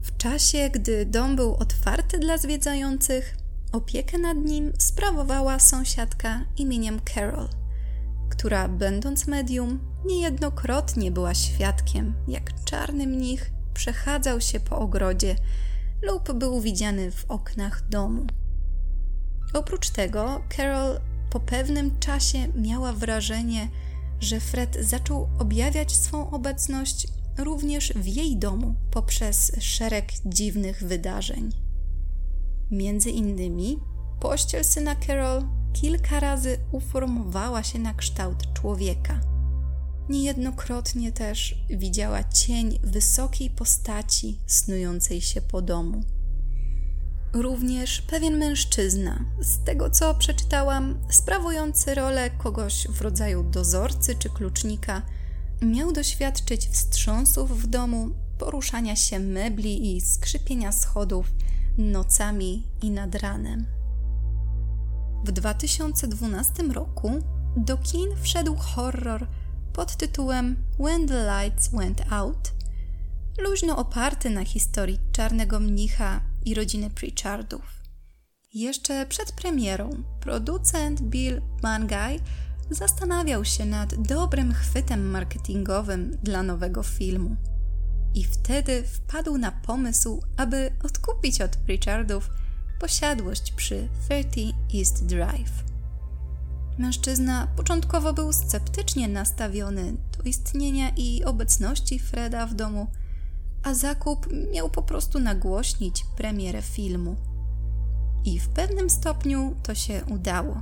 W 0.02 0.16
czasie, 0.16 0.70
gdy 0.70 1.06
dom 1.06 1.36
był 1.36 1.54
otwarty 1.54 2.18
dla 2.18 2.38
zwiedzających, 2.38 3.36
opiekę 3.72 4.18
nad 4.18 4.36
nim 4.36 4.72
sprawowała 4.78 5.58
sąsiadka 5.58 6.40
imieniem 6.56 7.00
Carol, 7.14 7.48
która, 8.30 8.68
będąc 8.68 9.26
medium, 9.26 9.80
niejednokrotnie 10.04 11.10
była 11.10 11.34
świadkiem, 11.34 12.14
jak 12.28 12.64
czarny 12.64 13.06
mnich 13.06 13.50
przechadzał 13.74 14.40
się 14.40 14.60
po 14.60 14.78
ogrodzie 14.78 15.36
lub 16.02 16.32
był 16.32 16.60
widziany 16.60 17.10
w 17.10 17.24
oknach 17.30 17.88
domu. 17.88 18.26
Oprócz 19.54 19.90
tego, 19.90 20.40
Carol 20.56 21.00
po 21.32 21.40
pewnym 21.40 21.98
czasie 21.98 22.48
miała 22.56 22.92
wrażenie, 22.92 23.68
że 24.20 24.40
Fred 24.40 24.76
zaczął 24.80 25.28
objawiać 25.38 25.96
swą 25.96 26.30
obecność 26.30 27.08
również 27.38 27.92
w 27.92 28.06
jej 28.06 28.36
domu 28.36 28.74
poprzez 28.90 29.52
szereg 29.60 30.12
dziwnych 30.26 30.84
wydarzeń. 30.84 31.50
Między 32.70 33.10
innymi 33.10 33.78
pościel 34.20 34.64
syna 34.64 34.96
Carol 35.06 35.42
kilka 35.72 36.20
razy 36.20 36.58
uformowała 36.72 37.62
się 37.62 37.78
na 37.78 37.94
kształt 37.94 38.54
człowieka. 38.54 39.20
Niejednokrotnie 40.08 41.12
też 41.12 41.54
widziała 41.70 42.24
cień 42.24 42.78
wysokiej 42.82 43.50
postaci 43.50 44.38
snującej 44.46 45.20
się 45.20 45.40
po 45.40 45.62
domu. 45.62 46.02
Również 47.32 48.02
pewien 48.02 48.38
mężczyzna, 48.38 49.24
z 49.40 49.64
tego 49.64 49.90
co 49.90 50.14
przeczytałam, 50.14 50.98
sprawujący 51.10 51.94
rolę 51.94 52.30
kogoś 52.30 52.86
w 52.88 53.00
rodzaju 53.00 53.42
dozorcy 53.42 54.14
czy 54.14 54.30
klucznika, 54.30 55.02
miał 55.62 55.92
doświadczyć 55.92 56.68
wstrząsów 56.68 57.62
w 57.62 57.66
domu, 57.66 58.10
poruszania 58.38 58.96
się 58.96 59.18
mebli 59.18 59.96
i 59.96 60.00
skrzypienia 60.00 60.72
schodów 60.72 61.32
nocami 61.78 62.66
i 62.82 62.90
nad 62.90 63.14
ranem. 63.14 63.66
W 65.24 65.32
2012 65.32 66.62
roku 66.62 67.10
do 67.56 67.76
kin 67.76 68.08
wszedł 68.22 68.56
horror 68.56 69.26
pod 69.72 69.96
tytułem 69.96 70.56
When 70.80 71.08
the 71.08 71.26
Lights 71.26 71.68
Went 71.68 72.12
Out, 72.12 72.52
luźno 73.38 73.76
oparty 73.76 74.30
na 74.30 74.44
historii 74.44 74.98
czarnego 75.12 75.60
mnicha 75.60 76.31
i 76.44 76.54
rodziny 76.54 76.90
Pritchardów. 76.90 77.62
Jeszcze 78.54 79.06
przed 79.06 79.32
premierą 79.32 80.02
producent 80.20 81.02
Bill 81.02 81.42
Mangay 81.62 82.20
zastanawiał 82.70 83.44
się 83.44 83.66
nad 83.66 83.94
dobrym 83.94 84.54
chwytem 84.54 85.10
marketingowym 85.10 86.18
dla 86.22 86.42
nowego 86.42 86.82
filmu. 86.82 87.36
I 88.14 88.24
wtedy 88.24 88.82
wpadł 88.82 89.38
na 89.38 89.52
pomysł, 89.52 90.22
aby 90.36 90.70
odkupić 90.84 91.40
od 91.40 91.56
Pritchardów 91.56 92.30
posiadłość 92.80 93.52
przy 93.52 93.88
30 94.08 94.54
East 94.74 95.06
Drive. 95.06 95.64
Mężczyzna 96.78 97.48
początkowo 97.56 98.12
był 98.12 98.32
sceptycznie 98.32 99.08
nastawiony 99.08 99.92
do 100.18 100.22
istnienia 100.24 100.90
i 100.96 101.24
obecności 101.24 101.98
Freda 101.98 102.46
w 102.46 102.54
domu– 102.54 102.86
a 103.62 103.74
zakup 103.74 104.26
miał 104.52 104.70
po 104.70 104.82
prostu 104.82 105.20
nagłośnić 105.20 106.04
premierę 106.16 106.62
filmu. 106.62 107.16
I 108.24 108.38
w 108.38 108.48
pewnym 108.48 108.90
stopniu 108.90 109.54
to 109.62 109.74
się 109.74 110.04
udało. 110.10 110.60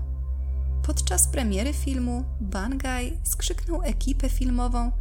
Podczas 0.82 1.28
premiery 1.28 1.72
filmu 1.72 2.24
Bangaj 2.40 3.18
skrzyknął 3.22 3.82
ekipę 3.82 4.28
filmową, 4.28 4.92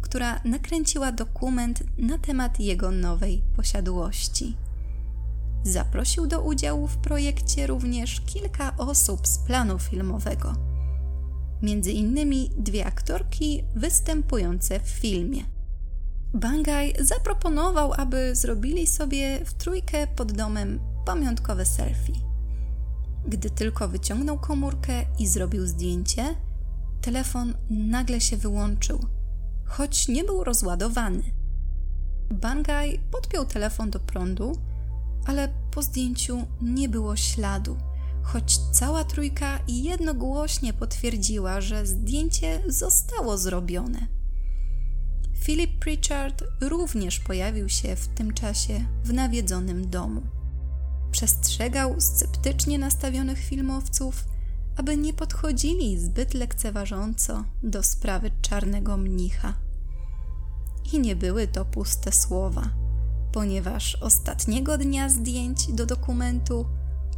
która 0.00 0.40
nakręciła 0.44 1.12
dokument 1.12 1.82
na 1.98 2.18
temat 2.18 2.60
jego 2.60 2.90
nowej 2.90 3.42
posiadłości. 3.56 4.56
Zaprosił 5.64 6.26
do 6.26 6.40
udziału 6.40 6.86
w 6.86 6.96
projekcie 6.96 7.66
również 7.66 8.20
kilka 8.20 8.76
osób 8.76 9.26
z 9.26 9.38
planu 9.38 9.78
filmowego. 9.78 10.52
Między 11.62 11.92
innymi 11.92 12.50
dwie 12.56 12.86
aktorki 12.86 13.64
występujące 13.74 14.80
w 14.80 14.88
filmie. 14.88 15.51
Bangaj 16.34 16.94
zaproponował, 17.00 17.92
aby 17.92 18.36
zrobili 18.36 18.86
sobie 18.86 19.44
w 19.44 19.54
trójkę 19.54 20.06
pod 20.06 20.32
domem 20.32 20.80
pamiątkowe 21.04 21.64
selfie. 21.64 22.12
Gdy 23.28 23.50
tylko 23.50 23.88
wyciągnął 23.88 24.38
komórkę 24.38 25.04
i 25.18 25.26
zrobił 25.26 25.66
zdjęcie, 25.66 26.36
telefon 27.00 27.54
nagle 27.70 28.20
się 28.20 28.36
wyłączył, 28.36 29.00
choć 29.64 30.08
nie 30.08 30.24
był 30.24 30.44
rozładowany. 30.44 31.22
Bangaj 32.30 33.00
podpiął 33.10 33.44
telefon 33.44 33.90
do 33.90 34.00
prądu, 34.00 34.52
ale 35.26 35.48
po 35.70 35.82
zdjęciu 35.82 36.46
nie 36.62 36.88
było 36.88 37.16
śladu, 37.16 37.76
choć 38.22 38.58
cała 38.72 39.04
trójka 39.04 39.58
jednogłośnie 39.68 40.72
potwierdziła, 40.72 41.60
że 41.60 41.86
zdjęcie 41.86 42.62
zostało 42.68 43.38
zrobione. 43.38 44.21
Philip 45.42 45.78
Pritchard 45.78 46.44
również 46.60 47.20
pojawił 47.20 47.68
się 47.68 47.96
w 47.96 48.08
tym 48.08 48.34
czasie 48.34 48.84
w 49.04 49.12
nawiedzonym 49.12 49.90
domu. 49.90 50.22
Przestrzegał 51.10 52.00
sceptycznie 52.00 52.78
nastawionych 52.78 53.38
filmowców, 53.38 54.24
aby 54.76 54.96
nie 54.96 55.12
podchodzili 55.12 55.98
zbyt 55.98 56.34
lekceważąco 56.34 57.44
do 57.62 57.82
sprawy 57.82 58.30
czarnego 58.42 58.96
mnicha. 58.96 59.54
I 60.92 60.98
nie 60.98 61.16
były 61.16 61.46
to 61.46 61.64
puste 61.64 62.12
słowa, 62.12 62.68
ponieważ 63.32 63.94
ostatniego 63.94 64.78
dnia 64.78 65.08
zdjęć 65.08 65.72
do 65.72 65.86
dokumentu 65.86 66.66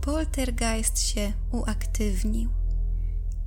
poltergeist 0.00 0.98
się 0.98 1.32
uaktywnił. 1.52 2.50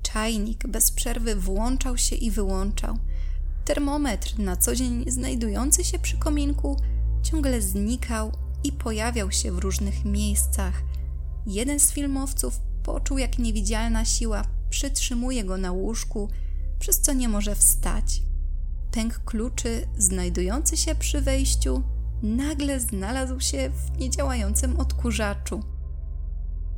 Czajnik 0.02 0.68
bez 0.68 0.92
przerwy 0.92 1.36
włączał 1.36 1.98
się 1.98 2.16
i 2.16 2.32
wyłączał– 2.32 2.98
Termometr, 3.68 4.40
na 4.40 4.56
co 4.56 4.76
dzień 4.76 5.12
znajdujący 5.12 5.84
się 5.84 6.00
przy 6.00 6.18
kominku, 6.18 6.82
ciągle 7.24 7.62
znikał 7.62 8.32
i 8.64 8.72
pojawiał 8.72 9.32
się 9.32 9.52
w 9.52 9.58
różnych 9.58 10.06
miejscach. 10.06 10.84
Jeden 11.46 11.80
z 11.80 11.92
filmowców 11.92 12.60
poczuł, 12.84 13.18
jak 13.18 13.40
niewidzialna 13.40 14.06
siła 14.06 14.44
przytrzymuje 14.70 15.44
go 15.44 15.58
na 15.58 15.72
łóżku, 15.72 16.30
przez 16.80 17.02
co 17.02 17.14
nie 17.14 17.30
może 17.30 17.56
wstać. 17.56 18.22
Pęk 18.92 19.20
kluczy, 19.20 19.88
znajdujący 19.98 20.78
się 20.78 20.96
przy 20.96 21.22
wejściu, 21.22 21.84
nagle 22.24 22.80
znalazł 22.80 23.40
się 23.40 23.70
w 23.70 24.00
niedziałającym 24.00 24.80
odkurzaczu. 24.80 25.64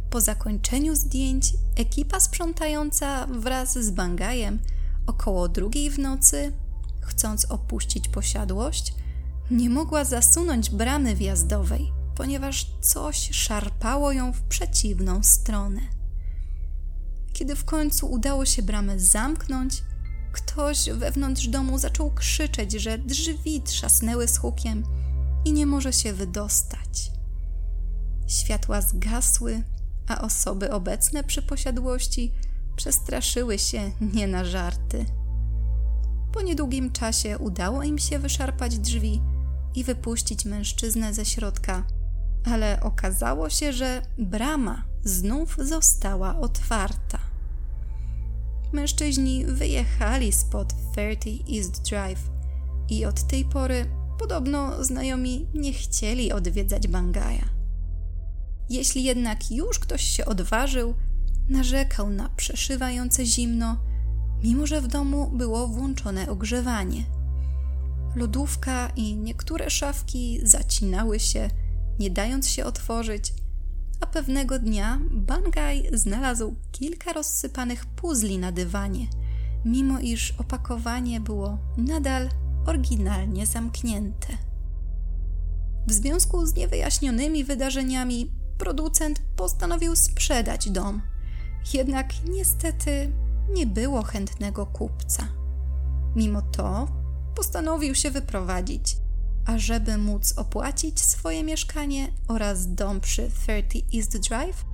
Po 0.09 0.21
zakończeniu 0.21 0.95
zdjęć 0.95 1.53
ekipa 1.75 2.19
sprzątająca 2.19 3.27
wraz 3.27 3.77
z 3.77 3.91
Bangajem 3.91 4.59
około 5.07 5.49
drugiej 5.49 5.89
w 5.89 5.99
nocy 5.99 6.53
chcąc 7.01 7.45
opuścić 7.45 8.07
posiadłość, 8.07 8.93
Nie 9.51 9.69
mogła 9.69 10.05
zasunąć 10.05 10.69
bramy 10.69 11.15
wjazdowej, 11.15 11.91
ponieważ 12.15 12.71
coś 12.81 13.29
szarpało 13.31 14.11
ją 14.11 14.33
w 14.33 14.41
przeciwną 14.41 15.23
stronę. 15.23 15.81
Kiedy 17.33 17.55
w 17.55 17.65
końcu 17.65 18.11
udało 18.11 18.45
się 18.45 18.61
bramę 18.61 18.99
zamknąć, 18.99 19.83
ktoś 20.31 20.89
wewnątrz 20.89 21.47
domu 21.47 21.77
zaczął 21.79 22.11
krzyczeć, 22.11 22.71
że 22.71 22.97
drzwi 22.97 23.61
trzasnęły 23.61 24.27
z 24.27 24.37
hukiem 24.37 24.83
i 25.45 25.53
nie 25.53 25.65
może 25.65 25.93
się 25.93 26.13
wydostać. 26.13 27.11
Światła 28.27 28.81
zgasły, 28.81 29.63
a 30.07 30.21
osoby 30.21 30.71
obecne 30.71 31.23
przy 31.23 31.41
posiadłości 31.41 32.31
przestraszyły 32.75 33.59
się 33.59 33.91
nie 34.13 34.27
na 34.27 34.45
żarty. 34.45 35.05
Po 36.39 36.43
niedługim 36.43 36.91
czasie 36.91 37.37
udało 37.37 37.83
im 37.83 37.97
się 37.97 38.19
wyszarpać 38.19 38.79
drzwi 38.79 39.21
i 39.75 39.83
wypuścić 39.83 40.45
mężczyznę 40.45 41.13
ze 41.13 41.25
środka, 41.25 41.83
ale 42.45 42.79
okazało 42.81 43.49
się, 43.49 43.73
że 43.73 44.01
brama 44.17 44.83
znów 45.03 45.57
została 45.61 46.39
otwarta. 46.39 47.19
Mężczyźni 48.73 49.45
wyjechali 49.45 50.31
spod 50.31 50.73
30 50.93 51.57
East 51.57 51.81
Drive 51.81 52.29
i 52.89 53.05
od 53.05 53.27
tej 53.27 53.45
pory 53.45 53.85
podobno 54.19 54.83
znajomi 54.83 55.47
nie 55.53 55.73
chcieli 55.73 56.31
odwiedzać 56.31 56.87
Bangaja. 56.87 57.49
Jeśli 58.69 59.03
jednak 59.03 59.51
już 59.51 59.79
ktoś 59.79 60.03
się 60.03 60.25
odważył, 60.25 60.93
narzekał 61.49 62.09
na 62.09 62.29
przeszywające 62.29 63.25
zimno, 63.25 63.88
mimo 64.43 64.67
że 64.67 64.81
w 64.81 64.87
domu 64.87 65.31
było 65.33 65.67
włączone 65.67 66.29
ogrzewanie. 66.29 67.03
Lodówka 68.15 68.91
i 68.95 69.15
niektóre 69.15 69.69
szafki 69.69 70.39
zacinały 70.43 71.19
się, 71.19 71.49
nie 71.99 72.09
dając 72.09 72.49
się 72.49 72.65
otworzyć, 72.65 73.33
a 73.99 74.05
pewnego 74.05 74.59
dnia 74.59 74.99
Bangaj 75.11 75.89
znalazł 75.93 76.55
kilka 76.71 77.13
rozsypanych 77.13 77.85
puzli 77.85 78.37
na 78.37 78.51
dywanie, 78.51 79.07
mimo 79.65 79.99
iż 79.99 80.31
opakowanie 80.31 81.19
było 81.19 81.57
nadal 81.77 82.29
oryginalnie 82.65 83.45
zamknięte. 83.45 84.27
W 85.87 85.93
związku 85.93 86.45
z 86.45 86.55
niewyjaśnionymi 86.55 87.43
wydarzeniami 87.43 88.31
producent 88.57 89.21
postanowił 89.35 89.95
sprzedać 89.95 90.69
dom. 90.69 91.01
Jednak 91.73 92.07
niestety 92.29 93.11
nie 93.53 93.67
było 93.67 94.03
chętnego 94.03 94.65
kupca. 94.65 95.27
Mimo 96.15 96.41
to 96.41 96.87
postanowił 97.35 97.95
się 97.95 98.11
wyprowadzić, 98.11 98.97
a 99.45 99.57
żeby 99.57 99.97
móc 99.97 100.33
opłacić 100.37 100.99
swoje 100.99 101.43
mieszkanie 101.43 102.07
oraz 102.27 102.73
dom 102.73 102.99
przy 102.99 103.29
30 103.29 103.85
East 103.97 104.17
Drive, 104.17 104.65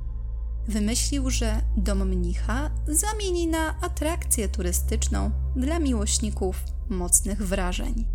wymyślił, 0.67 1.29
że 1.29 1.61
dom 1.77 2.09
mnicha 2.09 2.71
zamieni 2.88 3.47
na 3.47 3.81
atrakcję 3.81 4.47
turystyczną 4.49 5.31
dla 5.55 5.79
miłośników 5.79 6.63
mocnych 6.89 7.47
wrażeń. 7.47 8.05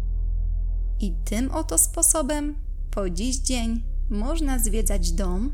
I 1.00 1.14
tym 1.24 1.50
oto 1.50 1.78
sposobem 1.78 2.54
po 2.90 3.10
dziś 3.10 3.36
dzień 3.36 3.82
można 4.10 4.58
zwiedzać 4.58 5.12
dom, 5.12 5.52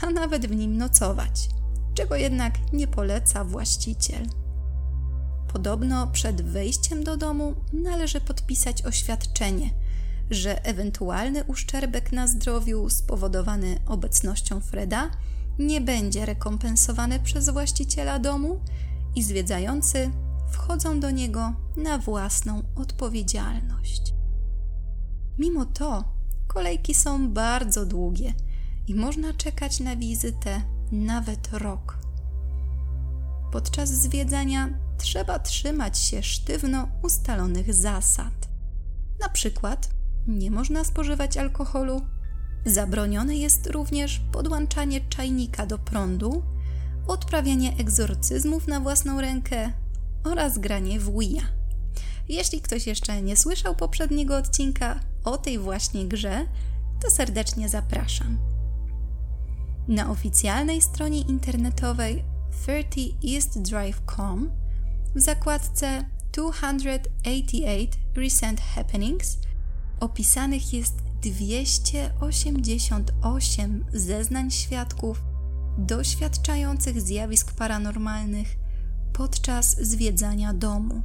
a 0.00 0.10
nawet 0.10 0.46
w 0.46 0.56
nim 0.56 0.76
nocować, 0.76 1.48
czego 1.94 2.16
jednak 2.16 2.72
nie 2.72 2.86
poleca 2.86 3.44
właściciel. 3.44 4.26
Podobno 5.54 6.06
przed 6.06 6.42
wejściem 6.42 7.04
do 7.04 7.16
domu 7.16 7.54
należy 7.72 8.20
podpisać 8.20 8.82
oświadczenie, 8.82 9.70
że 10.30 10.64
ewentualny 10.64 11.44
uszczerbek 11.44 12.12
na 12.12 12.26
zdrowiu 12.26 12.90
spowodowany 12.90 13.78
obecnością 13.86 14.60
Freda 14.60 15.10
nie 15.58 15.80
będzie 15.80 16.26
rekompensowany 16.26 17.20
przez 17.20 17.48
właściciela 17.48 18.18
domu 18.18 18.60
i 19.16 19.22
zwiedzający 19.22 20.10
wchodzą 20.50 21.00
do 21.00 21.10
niego 21.10 21.52
na 21.76 21.98
własną 21.98 22.62
odpowiedzialność. 22.76 24.14
Mimo 25.38 25.64
to 25.64 26.04
kolejki 26.46 26.94
są 26.94 27.30
bardzo 27.30 27.86
długie 27.86 28.34
i 28.86 28.94
można 28.94 29.32
czekać 29.32 29.80
na 29.80 29.96
wizytę 29.96 30.62
nawet 30.92 31.52
rok. 31.52 31.98
Podczas 33.52 33.88
zwiedzania 33.88 34.84
trzeba 34.98 35.38
trzymać 35.38 35.98
się 35.98 36.22
sztywno 36.22 36.88
ustalonych 37.02 37.74
zasad. 37.74 38.48
Na 39.20 39.28
przykład 39.28 39.90
nie 40.26 40.50
można 40.50 40.84
spożywać 40.84 41.36
alkoholu, 41.36 42.02
zabronione 42.66 43.36
jest 43.36 43.66
również 43.66 44.20
podłączanie 44.32 45.00
czajnika 45.00 45.66
do 45.66 45.78
prądu, 45.78 46.42
odprawianie 47.06 47.76
egzorcyzmów 47.78 48.68
na 48.68 48.80
własną 48.80 49.20
rękę 49.20 49.72
oraz 50.24 50.58
granie 50.58 51.00
w 51.00 51.18
Wii. 51.18 51.40
Jeśli 52.28 52.60
ktoś 52.60 52.86
jeszcze 52.86 53.22
nie 53.22 53.36
słyszał 53.36 53.74
poprzedniego 53.74 54.36
odcinka 54.36 55.00
o 55.24 55.38
tej 55.38 55.58
właśnie 55.58 56.04
grze, 56.04 56.46
to 57.02 57.10
serdecznie 57.10 57.68
zapraszam. 57.68 58.38
Na 59.88 60.10
oficjalnej 60.10 60.82
stronie 60.82 61.20
internetowej 61.20 62.24
30eastdrive.com 62.66 64.63
w 65.14 65.20
zakładce 65.20 66.04
288 66.32 67.88
Recent 68.16 68.60
Happenings 68.60 69.38
opisanych 70.00 70.72
jest 70.72 70.94
288 71.22 73.84
zeznań 73.92 74.50
świadków 74.50 75.22
doświadczających 75.78 77.00
zjawisk 77.00 77.52
paranormalnych 77.52 78.56
podczas 79.12 79.76
zwiedzania 79.80 80.54
domu. 80.54 81.02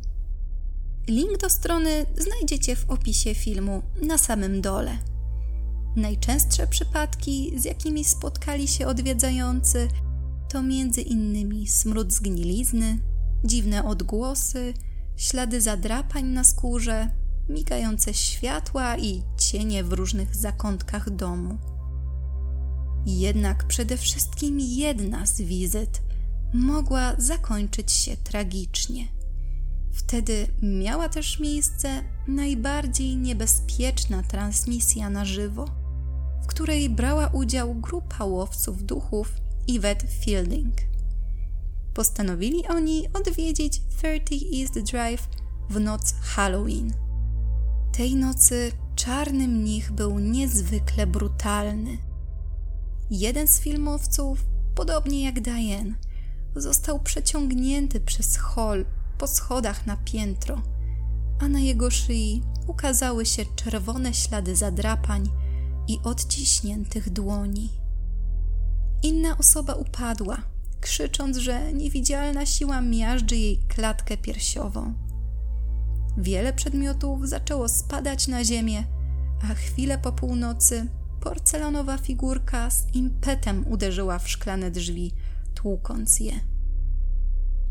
Link 1.07 1.37
do 1.37 1.49
strony 1.49 2.05
znajdziecie 2.17 2.75
w 2.75 2.89
opisie 2.89 3.35
filmu 3.35 3.81
na 4.01 4.17
samym 4.17 4.61
dole. 4.61 4.97
Najczęstsze 5.95 6.67
przypadki, 6.67 7.59
z 7.59 7.65
jakimi 7.65 8.03
spotkali 8.03 8.67
się 8.67 8.87
odwiedzający, 8.87 9.87
to 10.49 10.63
między 10.63 11.01
innymi 11.01 11.67
smród 11.67 12.13
zgnilizny, 12.13 12.99
dziwne 13.43 13.85
odgłosy, 13.85 14.73
ślady 15.17 15.61
zadrapań 15.61 16.25
na 16.25 16.43
skórze, 16.43 17.09
migające 17.49 18.13
światła 18.13 18.97
i 18.97 19.23
cienie 19.37 19.83
w 19.83 19.93
różnych 19.93 20.35
zakątkach 20.35 21.09
domu. 21.09 21.57
Jednak 23.05 23.67
przede 23.67 23.97
wszystkim 23.97 24.59
jedna 24.59 25.25
z 25.25 25.41
wizyt 25.41 26.01
mogła 26.53 27.15
zakończyć 27.17 27.91
się 27.91 28.17
tragicznie. 28.17 29.07
Wtedy 29.91 30.47
miała 30.61 31.09
też 31.09 31.39
miejsce 31.39 32.03
najbardziej 32.27 33.17
niebezpieczna 33.17 34.23
transmisja 34.23 35.09
na 35.09 35.25
żywo, 35.25 35.65
w 36.43 36.47
której 36.47 36.89
brała 36.89 37.27
udział 37.27 37.75
grupa 37.75 38.25
łowców 38.25 38.83
duchów 38.83 39.33
Yvette 39.67 40.07
Fielding. 40.07 40.73
Postanowili 41.93 42.67
oni 42.67 43.07
odwiedzić 43.13 43.81
30 43.97 44.61
East 44.61 44.91
Drive 44.91 45.27
w 45.69 45.79
noc 45.79 46.13
Halloween. 46.21 46.93
Tej 47.91 48.15
nocy 48.15 48.71
czarny 48.95 49.47
mnich 49.47 49.91
był 49.91 50.19
niezwykle 50.19 51.07
brutalny. 51.07 51.97
Jeden 53.09 53.47
z 53.47 53.59
filmowców, 53.59 54.45
podobnie 54.75 55.23
jak 55.23 55.41
Diane, 55.41 55.93
został 56.55 56.99
przeciągnięty 56.99 57.99
przez 57.99 58.37
hol 58.37 58.85
po 59.17 59.27
schodach 59.27 59.85
na 59.85 59.97
piętro, 59.97 60.61
a 61.39 61.47
na 61.47 61.59
jego 61.59 61.91
szyi 61.91 62.43
ukazały 62.67 63.25
się 63.25 63.45
czerwone 63.55 64.13
ślady 64.13 64.55
zadrapań 64.55 65.29
i 65.87 65.99
odciśniętych 66.03 67.09
dłoni. 67.09 67.69
Inna 69.03 69.37
osoba 69.37 69.73
upadła, 69.73 70.37
krzycząc, 70.81 71.37
że 71.37 71.73
niewidzialna 71.73 72.45
siła 72.45 72.81
miażdży 72.81 73.35
jej 73.35 73.59
klatkę 73.67 74.17
piersiową. 74.17 74.93
Wiele 76.17 76.53
przedmiotów 76.53 77.29
zaczęło 77.29 77.69
spadać 77.69 78.27
na 78.27 78.43
ziemię, 78.43 78.83
a 79.51 79.53
chwilę 79.53 79.97
po 79.97 80.11
północy 80.11 80.87
porcelanowa 81.21 81.97
figurka 81.97 82.69
z 82.69 82.95
impetem 82.95 83.67
uderzyła 83.67 84.19
w 84.19 84.29
szklane 84.29 84.71
drzwi, 84.71 85.11
tłukąc 85.55 86.19
je. 86.19 86.39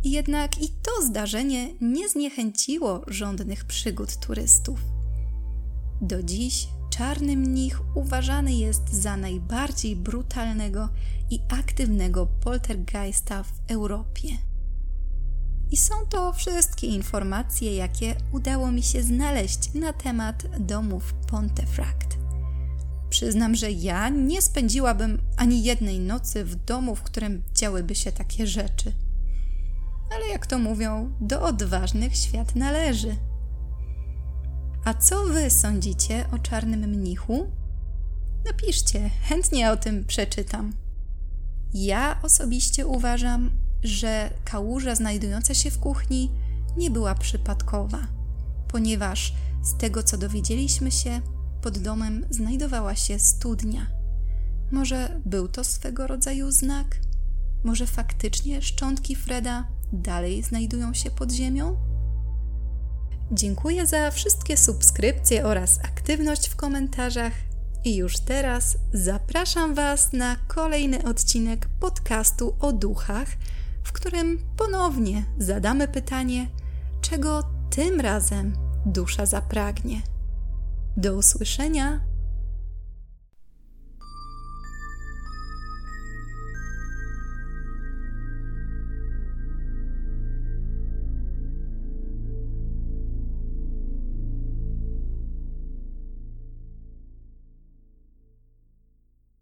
Jednak 0.05 0.62
i 0.62 0.68
to 0.68 1.07
zdarzenie 1.07 1.75
nie 1.81 2.09
zniechęciło 2.09 3.05
żądnych 3.07 3.64
przygód 3.64 4.16
turystów. 4.16 4.81
Do 6.01 6.23
dziś 6.23 6.68
czarny 6.90 7.37
mnich 7.37 7.96
uważany 7.96 8.55
jest 8.55 8.92
za 8.92 9.16
najbardziej 9.16 9.96
brutalnego 9.96 10.88
i 11.31 11.40
aktywnego 11.48 12.27
poltergeista 12.27 13.42
w 13.42 13.53
Europie. 13.68 14.29
I 15.70 15.77
są 15.77 15.94
to 16.09 16.33
wszystkie 16.33 16.87
informacje, 16.87 17.74
jakie 17.74 18.14
udało 18.33 18.72
mi 18.72 18.83
się 18.83 19.03
znaleźć 19.03 19.74
na 19.74 19.92
temat 19.92 20.46
domów 20.59 21.14
Pontefract. 21.14 22.18
Przyznam, 23.11 23.55
że 23.55 23.70
ja 23.70 24.09
nie 24.09 24.42
spędziłabym 24.42 25.18
ani 25.37 25.62
jednej 25.64 26.01
nocy 26.01 26.44
w 26.44 26.55
domu, 26.55 26.96
w 26.96 27.03
którym 27.03 27.42
działyby 27.55 27.94
się 27.94 28.12
takie 28.12 28.46
rzeczy. 28.46 28.92
Ale 30.14 30.29
jak 30.29 30.46
to 30.46 30.59
mówią, 30.59 31.12
do 31.20 31.42
odważnych 31.42 32.16
świat 32.16 32.57
należy. 32.57 33.16
A 34.88 34.94
co 34.94 35.24
wy 35.24 35.51
sądzicie 35.51 36.24
o 36.33 36.38
czarnym 36.38 36.81
mnichu? 36.81 37.51
Napiszcie, 38.44 39.11
chętnie 39.22 39.70
o 39.70 39.77
tym 39.77 40.05
przeczytam. 40.05 40.72
Ja 41.74 42.22
osobiście 42.22 42.87
uważam, 42.87 43.51
że 43.83 44.31
kałuża 44.44 44.94
znajdująca 44.94 45.55
się 45.55 45.70
w 45.70 45.79
kuchni 45.79 46.31
nie 46.77 46.90
była 46.90 47.14
przypadkowa, 47.14 47.98
ponieważ 48.68 49.35
z 49.62 49.77
tego 49.77 50.03
co 50.03 50.18
dowiedzieliśmy 50.18 50.90
się, 50.90 51.20
pod 51.62 51.79
domem 51.79 52.27
znajdowała 52.31 52.94
się 52.94 53.18
studnia. 53.18 53.87
Może 54.72 55.20
był 55.27 55.48
to 55.48 55.64
swego 55.64 56.07
rodzaju 56.07 56.51
znak? 56.51 57.01
Może 57.64 57.87
faktycznie 57.87 58.62
szczątki 58.62 59.16
Freda 59.16 59.68
dalej 59.92 60.42
znajdują 60.42 60.94
się 60.94 61.11
pod 61.11 61.33
ziemią? 61.33 61.88
Dziękuję 63.32 63.86
za 63.86 64.10
wszystkie 64.10 64.56
subskrypcje 64.56 65.44
oraz 65.44 65.78
aktywność 65.78 66.48
w 66.48 66.56
komentarzach. 66.56 67.32
I 67.84 67.96
już 67.96 68.18
teraz 68.18 68.76
zapraszam 68.92 69.74
Was 69.74 70.12
na 70.12 70.36
kolejny 70.46 71.04
odcinek 71.04 71.68
podcastu 71.80 72.56
o 72.60 72.72
duchach, 72.72 73.28
w 73.84 73.92
którym 73.92 74.38
ponownie 74.56 75.24
zadamy 75.38 75.88
pytanie, 75.88 76.46
czego 77.00 77.42
tym 77.70 78.00
razem 78.00 78.56
dusza 78.86 79.26
zapragnie. 79.26 80.02
Do 80.96 81.14
usłyszenia 81.14 82.00